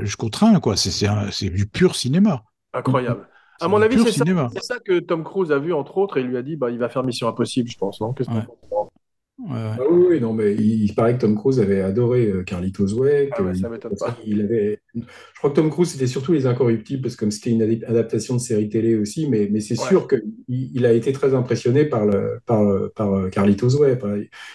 [0.02, 0.76] jusqu'au train, quoi.
[0.76, 2.42] C'est du pur cinéma.
[2.72, 3.28] Incroyable.
[3.60, 4.24] À C'est mon avis, c'est ça,
[4.60, 6.78] ça que Tom Cruise a vu, entre autres, et il lui a dit bah, il
[6.78, 8.00] va faire Mission Impossible, je pense.
[8.00, 8.12] Non?
[8.12, 8.46] Qu'est-ce que t'en Ouais.
[8.70, 8.90] penses
[9.38, 9.80] Ouais, ouais.
[9.80, 13.30] Ah oui, non, mais il, il paraît que Tom Cruise avait adoré euh, Carlitos Way.
[13.30, 14.18] Ah que ouais, ça il- m'étonne pas.
[14.24, 14.81] il avait...
[14.94, 17.84] Je crois que Tom Cruise, c'était surtout Les Incorruptibles, parce que comme c'était une adap-
[17.86, 19.88] adaptation de série télé aussi, mais, mais c'est Ouais.
[19.88, 22.62] sûr qu'il il a été très impressionné par, le, par,
[22.94, 23.98] par euh, Carlitos Way.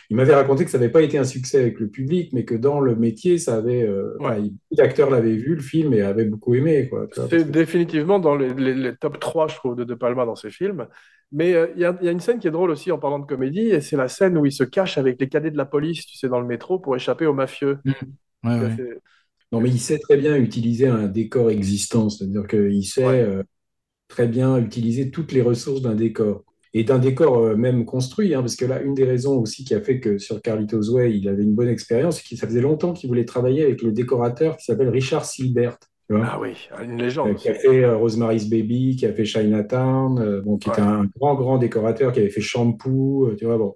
[0.09, 2.53] Il m'avait raconté que ça n'avait pas été un succès avec le public, mais que
[2.55, 3.81] dans le métier, ça avait.
[3.81, 4.25] euh, Ouais.
[4.27, 6.89] enfin, il- beaucoup d'acteurs l'avaient vu, le film, et avaient beaucoup aimé.
[7.15, 10.35] C'est que- définitivement dans les, les- les top 3, je trouve, de De Palma dans
[10.35, 10.87] ses films.
[11.31, 12.99] Mais euh, il y, a- il y a une scène qui est drôle aussi en
[12.99, 15.57] parlant de comédie, et c'est la scène où il se cache avec les cadets de
[15.57, 17.79] la police, tu sais, dans le métro, pour échapper aux mafieux.
[18.43, 18.77] Ouais, ouais.
[19.51, 23.21] Non, mais il sait très bien utiliser un décor existant, c'est-à-dire qu'il sait Ouais.
[23.21, 23.43] euh,
[24.07, 26.43] très bien utiliser toutes les ressources d'un décor.
[26.73, 29.73] et d'un décor euh, même construit, hein, parce que là, une des raisons aussi qui
[29.73, 32.61] a fait que sur Carlitos Way, il avait une bonne expérience, c'est que ça faisait
[32.61, 35.77] longtemps qu'il voulait travailler avec le décorateur qui s'appelle Richard Silbert.
[36.11, 37.35] Ah oui, une Euh, légende.
[37.35, 40.87] qui a fait euh, Rosemary's Baby, qui a fait Chinatown, euh, bon, qui était Ouais.
[40.87, 43.73] un grand, grand décorateur, qui avait fait Shampoo, euh, tu vois, bon.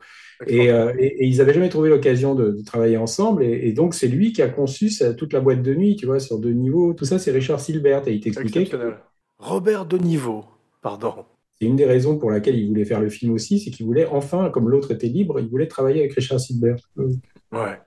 [0.47, 3.43] Et, euh, et, et ils n'avaient jamais trouvé l'occasion de, de travailler ensemble.
[3.43, 6.05] Et, et donc, c'est lui qui a conçu ça- toute la boîte de nuit, tu
[6.05, 6.93] vois, sur deux niveaux.
[6.93, 8.07] Tout ça, c'est Richard Silbert.
[8.07, 8.93] Et il t'expliquait que.
[9.39, 10.45] Robert Deniveau,
[10.81, 11.25] pardon.
[11.59, 14.05] c'est une des raisons pour laquelle il voulait faire le film aussi, c'est qu'il voulait
[14.05, 16.77] enfin, comme l'autre était libre, il voulait travailler avec Richard Silbert.
[17.51, 17.79] Ouais.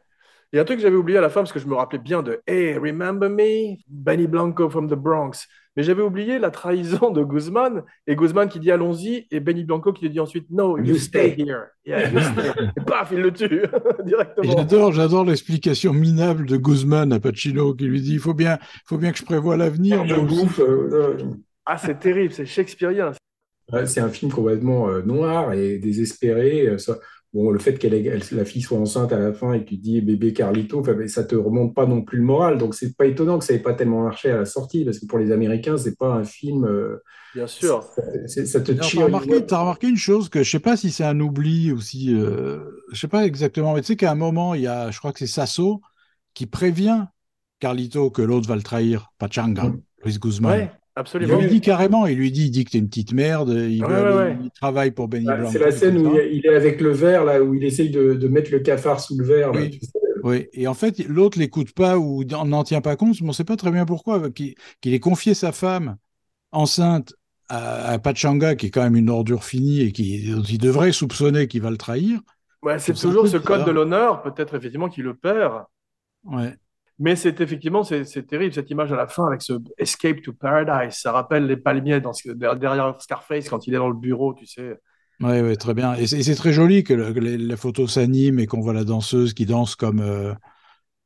[0.52, 1.74] Il y a un truc que j'avais oublié à la fin parce que je me
[1.74, 3.76] rappelais bien de Hey, remember me?
[3.88, 5.46] Benny Blanco from the Bronx.
[5.76, 9.92] Mais j'avais oublié la trahison de Guzman et Guzman qui dit allons-y et Benny Blanco
[9.92, 11.32] qui lui dit ensuite no, you, You stay.
[11.32, 11.42] stay.
[11.42, 11.62] here.
[11.84, 12.50] Yeah, you stay.
[12.76, 13.62] et paf, il le tue
[14.06, 14.52] directement.
[14.56, 18.98] J'adore, j'adore l'explication minable de Guzman à Pacino qui lui dit il faut bien, faut
[18.98, 20.06] bien que je prévoie l'avenir.
[20.06, 21.16] Je bouffe, euh, euh,
[21.66, 23.12] Ah, c'est terrible, c'est shakespearien.
[23.72, 26.66] Ouais, C'est un film complètement euh, noir et désespéré.
[26.68, 26.98] euh, ça-
[27.34, 30.00] bon, le fait qu'elle la fille soit enceinte à la fin et que tu dis
[30.00, 32.56] bébé Carlito, ça te remonte pas non plus le moral.
[32.58, 35.06] Donc c'est pas étonnant que ça ait pas tellement marché à la sortie parce que
[35.06, 36.64] pour les Américains, c'est pas un film.
[36.64, 37.02] euh,
[37.34, 37.84] Bien sûr.
[38.26, 39.08] ça, te tire.
[39.46, 42.60] T'as remarqué, une chose que je sais pas si c'est un oubli aussi, euh,
[42.92, 45.12] je sais pas exactement, mais tu sais qu'à un moment, il y a, je crois
[45.12, 45.80] que c'est Sasso
[46.32, 47.04] qui prévient
[47.58, 49.82] Carlito que l'autre va le trahir, Pachanga, Mm.
[50.04, 50.52] Luis Guzman.
[50.52, 51.40] Ouais, Il absolument.
[51.40, 53.88] lui dit carrément, il lui dit, il dit que t'es une petite merde, il, Ouais,
[53.88, 54.38] veut ouais, aller- ouais.
[54.44, 55.52] il travaille pour Benny Ah, Blanco.
[55.52, 58.14] C'est la scène où il est, il avec le verre, là, où il essaye de,
[58.14, 59.52] de mettre le cafard sous le verre.
[59.52, 59.70] là, Oui.
[59.70, 59.90] tu sais.
[60.22, 63.44] Oui, et en fait, l'autre l'écoute pas ou n'en tient pas compte, mais on sait
[63.44, 65.96] pas très bien pourquoi, qu'il qu'il ait confié sa femme
[66.52, 67.12] enceinte
[67.50, 70.92] à, à Pachanga, qui est quand même une ordure finie et qui, dont il devrait
[70.92, 72.20] soupçonner qu'il va le trahir.
[72.62, 75.64] Ouais, c'est toujours ce code de l'honneur, peut-être effectivement qui le perd.
[76.24, 76.54] Ouais.
[77.00, 80.32] Mais c'est effectivement, c'est c'est terrible cette image à la fin avec ce Escape to
[80.32, 80.94] Paradise.
[80.96, 84.46] Ça rappelle les palmiers dans ce- derrière Scarface quand il est dans le bureau, tu
[84.46, 84.78] sais.
[85.20, 85.94] Ouais, ouais, très bien.
[85.94, 88.84] Et c'est très joli que, le- que les- la photo s'anime et qu'on voit la
[88.84, 90.34] danseuse qui danse comme, euh,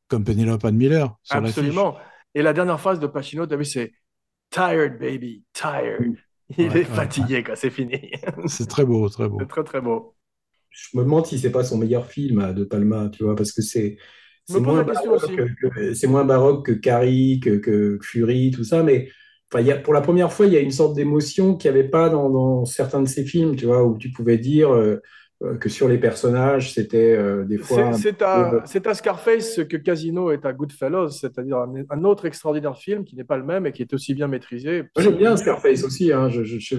[0.09, 1.43] comme Penelope Ann Miller sur.
[1.43, 1.97] Absolument.
[2.34, 3.93] Et la dernière phrase de Pacino, tu as vu, c'est
[4.51, 6.16] Tired, baby, tired.
[6.59, 8.12] Il Ouais, est ouais, fatigué, quoi, c'est fini.
[8.45, 9.39] C'est très beau, très beau.
[9.39, 10.16] c'est très, très beau.
[10.70, 13.62] Je me demande si c'est pas son meilleur film De Palma, tu vois, parce que
[13.62, 13.97] c'est
[14.49, 18.82] c'est moins baroque que, que- c'est moins baroque que Carrie, que, que Fury, tout ça,
[18.82, 19.09] mais
[19.53, 21.70] enfin, il y a, pour la première fois, il y a une sorte d'émotion qu'il
[21.70, 24.72] n'y avait pas dans, dans certains de ces films, tu vois, où tu pouvais dire
[24.72, 24.96] euh,
[25.42, 29.76] euh, que sur les personnages, c'était euh, des fois C'est peu- à, Scarface ce que
[29.76, 33.66] Casino est à Goodfellas, c'est-à-dire un, un autre extraordinaire film qui n'est pas le même
[33.66, 34.82] et qui est aussi bien maîtrisé.
[34.96, 36.12] Moi, j'aime bien Scarface aussi.
[36.12, 36.28] hein.
[36.28, 36.76] Je- je- je-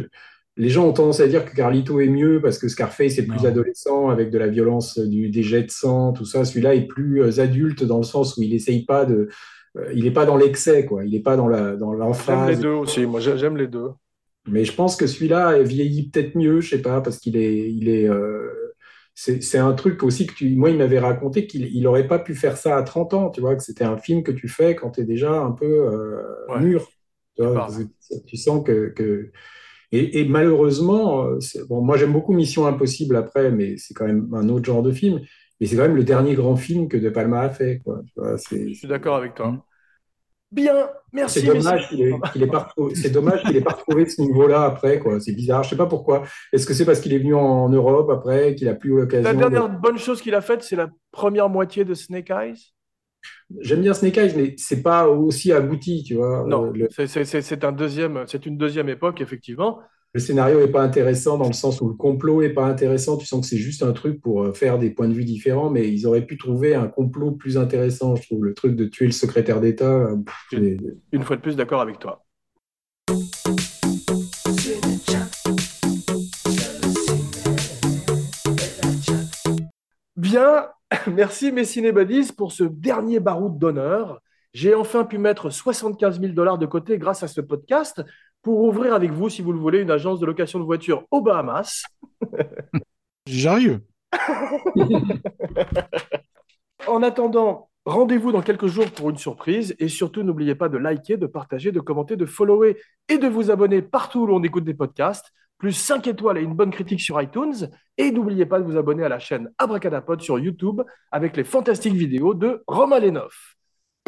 [0.60, 3.44] Les gens ont tendance à dire que Carlito est mieux parce que Scarface est plus
[3.44, 3.50] Non.
[3.50, 6.46] adolescent avec de la violence, euh, du, des jets de sang, tout ça.
[6.46, 9.30] Celui-là est plus euh, adulte dans le sens où il essaye pas de.
[9.78, 11.06] euh, il n'est pas dans l'excès, quoi.
[11.06, 12.60] Il n'est pas dans la dans J'aime les l'emphase.
[12.60, 13.90] deux aussi, moi j'ai- j'aime les deux.
[14.48, 17.88] Mais je pense que celui-là vieillit peut-être mieux, je sais pas, parce qu'il est, il
[17.90, 18.08] est.
[18.10, 18.48] euh,
[19.16, 20.56] c'est c'est un truc aussi que tu.
[20.56, 23.42] Moi, il m'avait raconté qu'il il aurait pas pu faire ça à 30 ans, tu
[23.42, 26.22] vois, que c'était un film que tu fais quand tu es déjà un peu euh,
[26.50, 26.60] Ouais.
[26.62, 26.88] mûr.
[27.38, 27.68] Tu, vois,
[28.36, 28.90] sens que.
[28.90, 29.32] que...
[29.92, 34.30] Et, et malheureusement, euh, bon, moi j'aime beaucoup Mission Impossible après, mais c'est quand même
[34.34, 35.22] un autre genre de film.
[35.60, 37.82] Mais c'est quand même le dernier grand film que De Palma a fait.
[37.84, 38.02] Quoi.
[38.06, 39.66] Tu vois, c'est Je suis d'accord avec toi.
[40.52, 41.42] Bien, merci.
[41.42, 44.20] c'est dommage qu'il ait, qu'il ait pas retrouvé, c'est dommage qu'il ait pas retrouvé ce
[44.22, 45.00] niveau-là après.
[45.20, 45.64] C'est bizarre.
[45.64, 46.24] Je sais pas pourquoi.
[46.54, 49.24] Est-ce que c'est parce qu'il est venu en Europe après, qu'il a plus eu l'occasion
[49.30, 52.74] La de- dernière bonne chose qu'il a faite, c'est la première moitié de Snake Eyes.
[53.62, 56.46] J'aime bien Snake Eyes, mais c'est pas aussi abouti, tu vois.
[56.48, 59.80] Non, Euh, Le, c'est- un deuxième, c'est une deuxième époque effectivement.
[60.14, 63.16] le scénario est pas intéressant dans le sens où le complot est pas intéressant.
[63.18, 65.70] Tu sens que c'est juste un truc pour euh, faire des points de vue différents,
[65.70, 68.44] mais ils auraient pu trouver un complot plus intéressant, je trouve.
[68.46, 69.86] Le truc de tuer le secrétaire d'État.
[70.10, 70.16] euh,
[71.12, 72.26] Une fois de plus, d'accord avec toi.
[80.16, 80.70] Bien,
[81.08, 84.22] merci mes cinébadis pour ce dernier baroud d'honneur.
[84.54, 88.02] J'ai enfin pu mettre 75 000 dollars de côté grâce à ce podcast
[88.42, 91.22] pour ouvrir avec vous, si vous le voulez, une agence de location de voitures aux
[91.22, 91.84] Bahamas.
[93.28, 93.82] J'arrive.
[96.88, 101.18] En attendant, rendez-vous dans quelques jours pour une surprise et surtout n'oubliez pas de liker,
[101.18, 102.78] de partager, de commenter, de follower
[103.10, 106.56] et de vous abonner partout où l'on écoute des podcasts, plus 5 étoiles et une
[106.56, 110.40] bonne critique sur iTunes et n'oubliez pas de vous abonner à la chaîne Abracadapod sur
[110.40, 110.82] YouTube
[111.12, 113.58] avec les fantastiques vidéos de Romain Lenoff.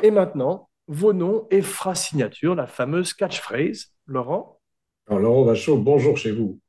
[0.02, 3.94] Et maintenant, vos noms et phrases signature, la fameuse catchphrase.
[4.08, 4.60] Laurent
[5.08, 6.60] Alors, Laurent Vachaud, bonjour chez vous.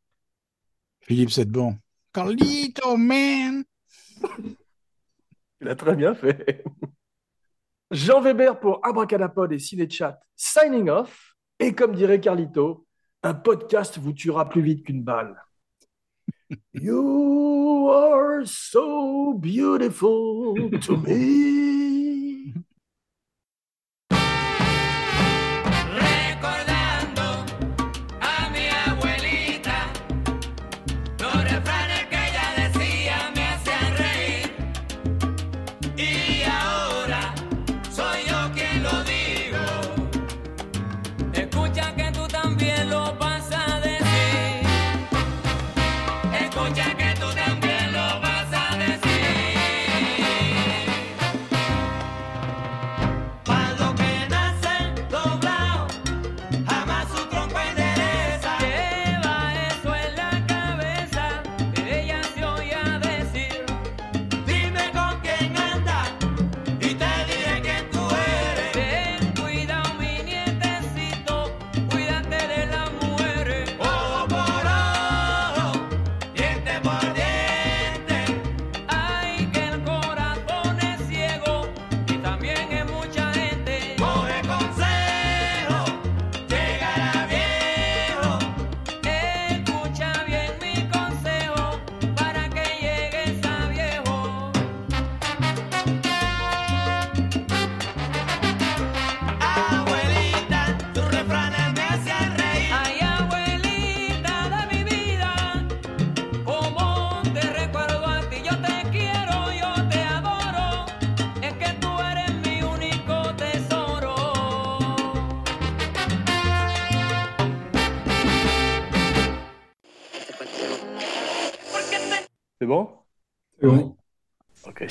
[1.00, 1.76] Philippe Sedbon.
[2.12, 3.64] Carlito, man!
[5.60, 6.64] Il a très bien fait.
[7.92, 11.36] Jean Weber pour Abracadapod et Cinéchat, signing off.
[11.60, 12.86] Et comme dirait Carlito,
[13.22, 15.36] un podcast vous tuera plus vite qu'une balle.
[16.74, 21.71] You are so beautiful to me.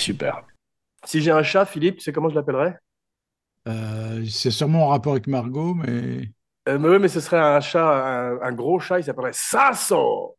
[0.01, 0.43] Super.
[1.05, 2.77] Si j'ai un chat, Philippe, tu sais comment je l'appellerais?
[3.67, 6.31] Euh, c'est sûrement en rapport avec Margot, mais
[6.67, 10.35] euh, mais Oui, mais ce serait un chat, un, un gros chat, il s'appellerait Sasso.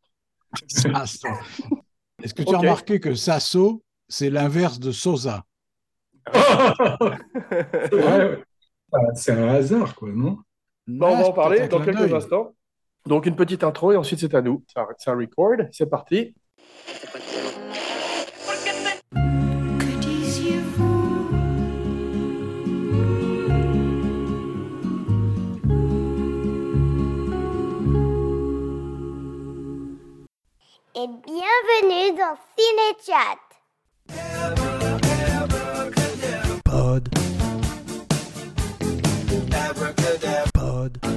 [0.67, 1.27] Sasso.
[2.21, 5.43] Est-ce que tu as remarqué que Sasso, c'est l'inverse de Sosa?
[8.95, 10.37] Ah, C'est un hasard, quoi, non?
[10.85, 12.53] Bon, on va en parler dans quelques instants.
[13.07, 14.63] Donc, une petite intro et ensuite c'est à nous.
[14.73, 16.35] Ça, ça record, c'est parti.
[31.07, 33.39] Bienvenue dans Cinéchat.
[36.63, 37.09] Pod.
[40.53, 41.12] Pod.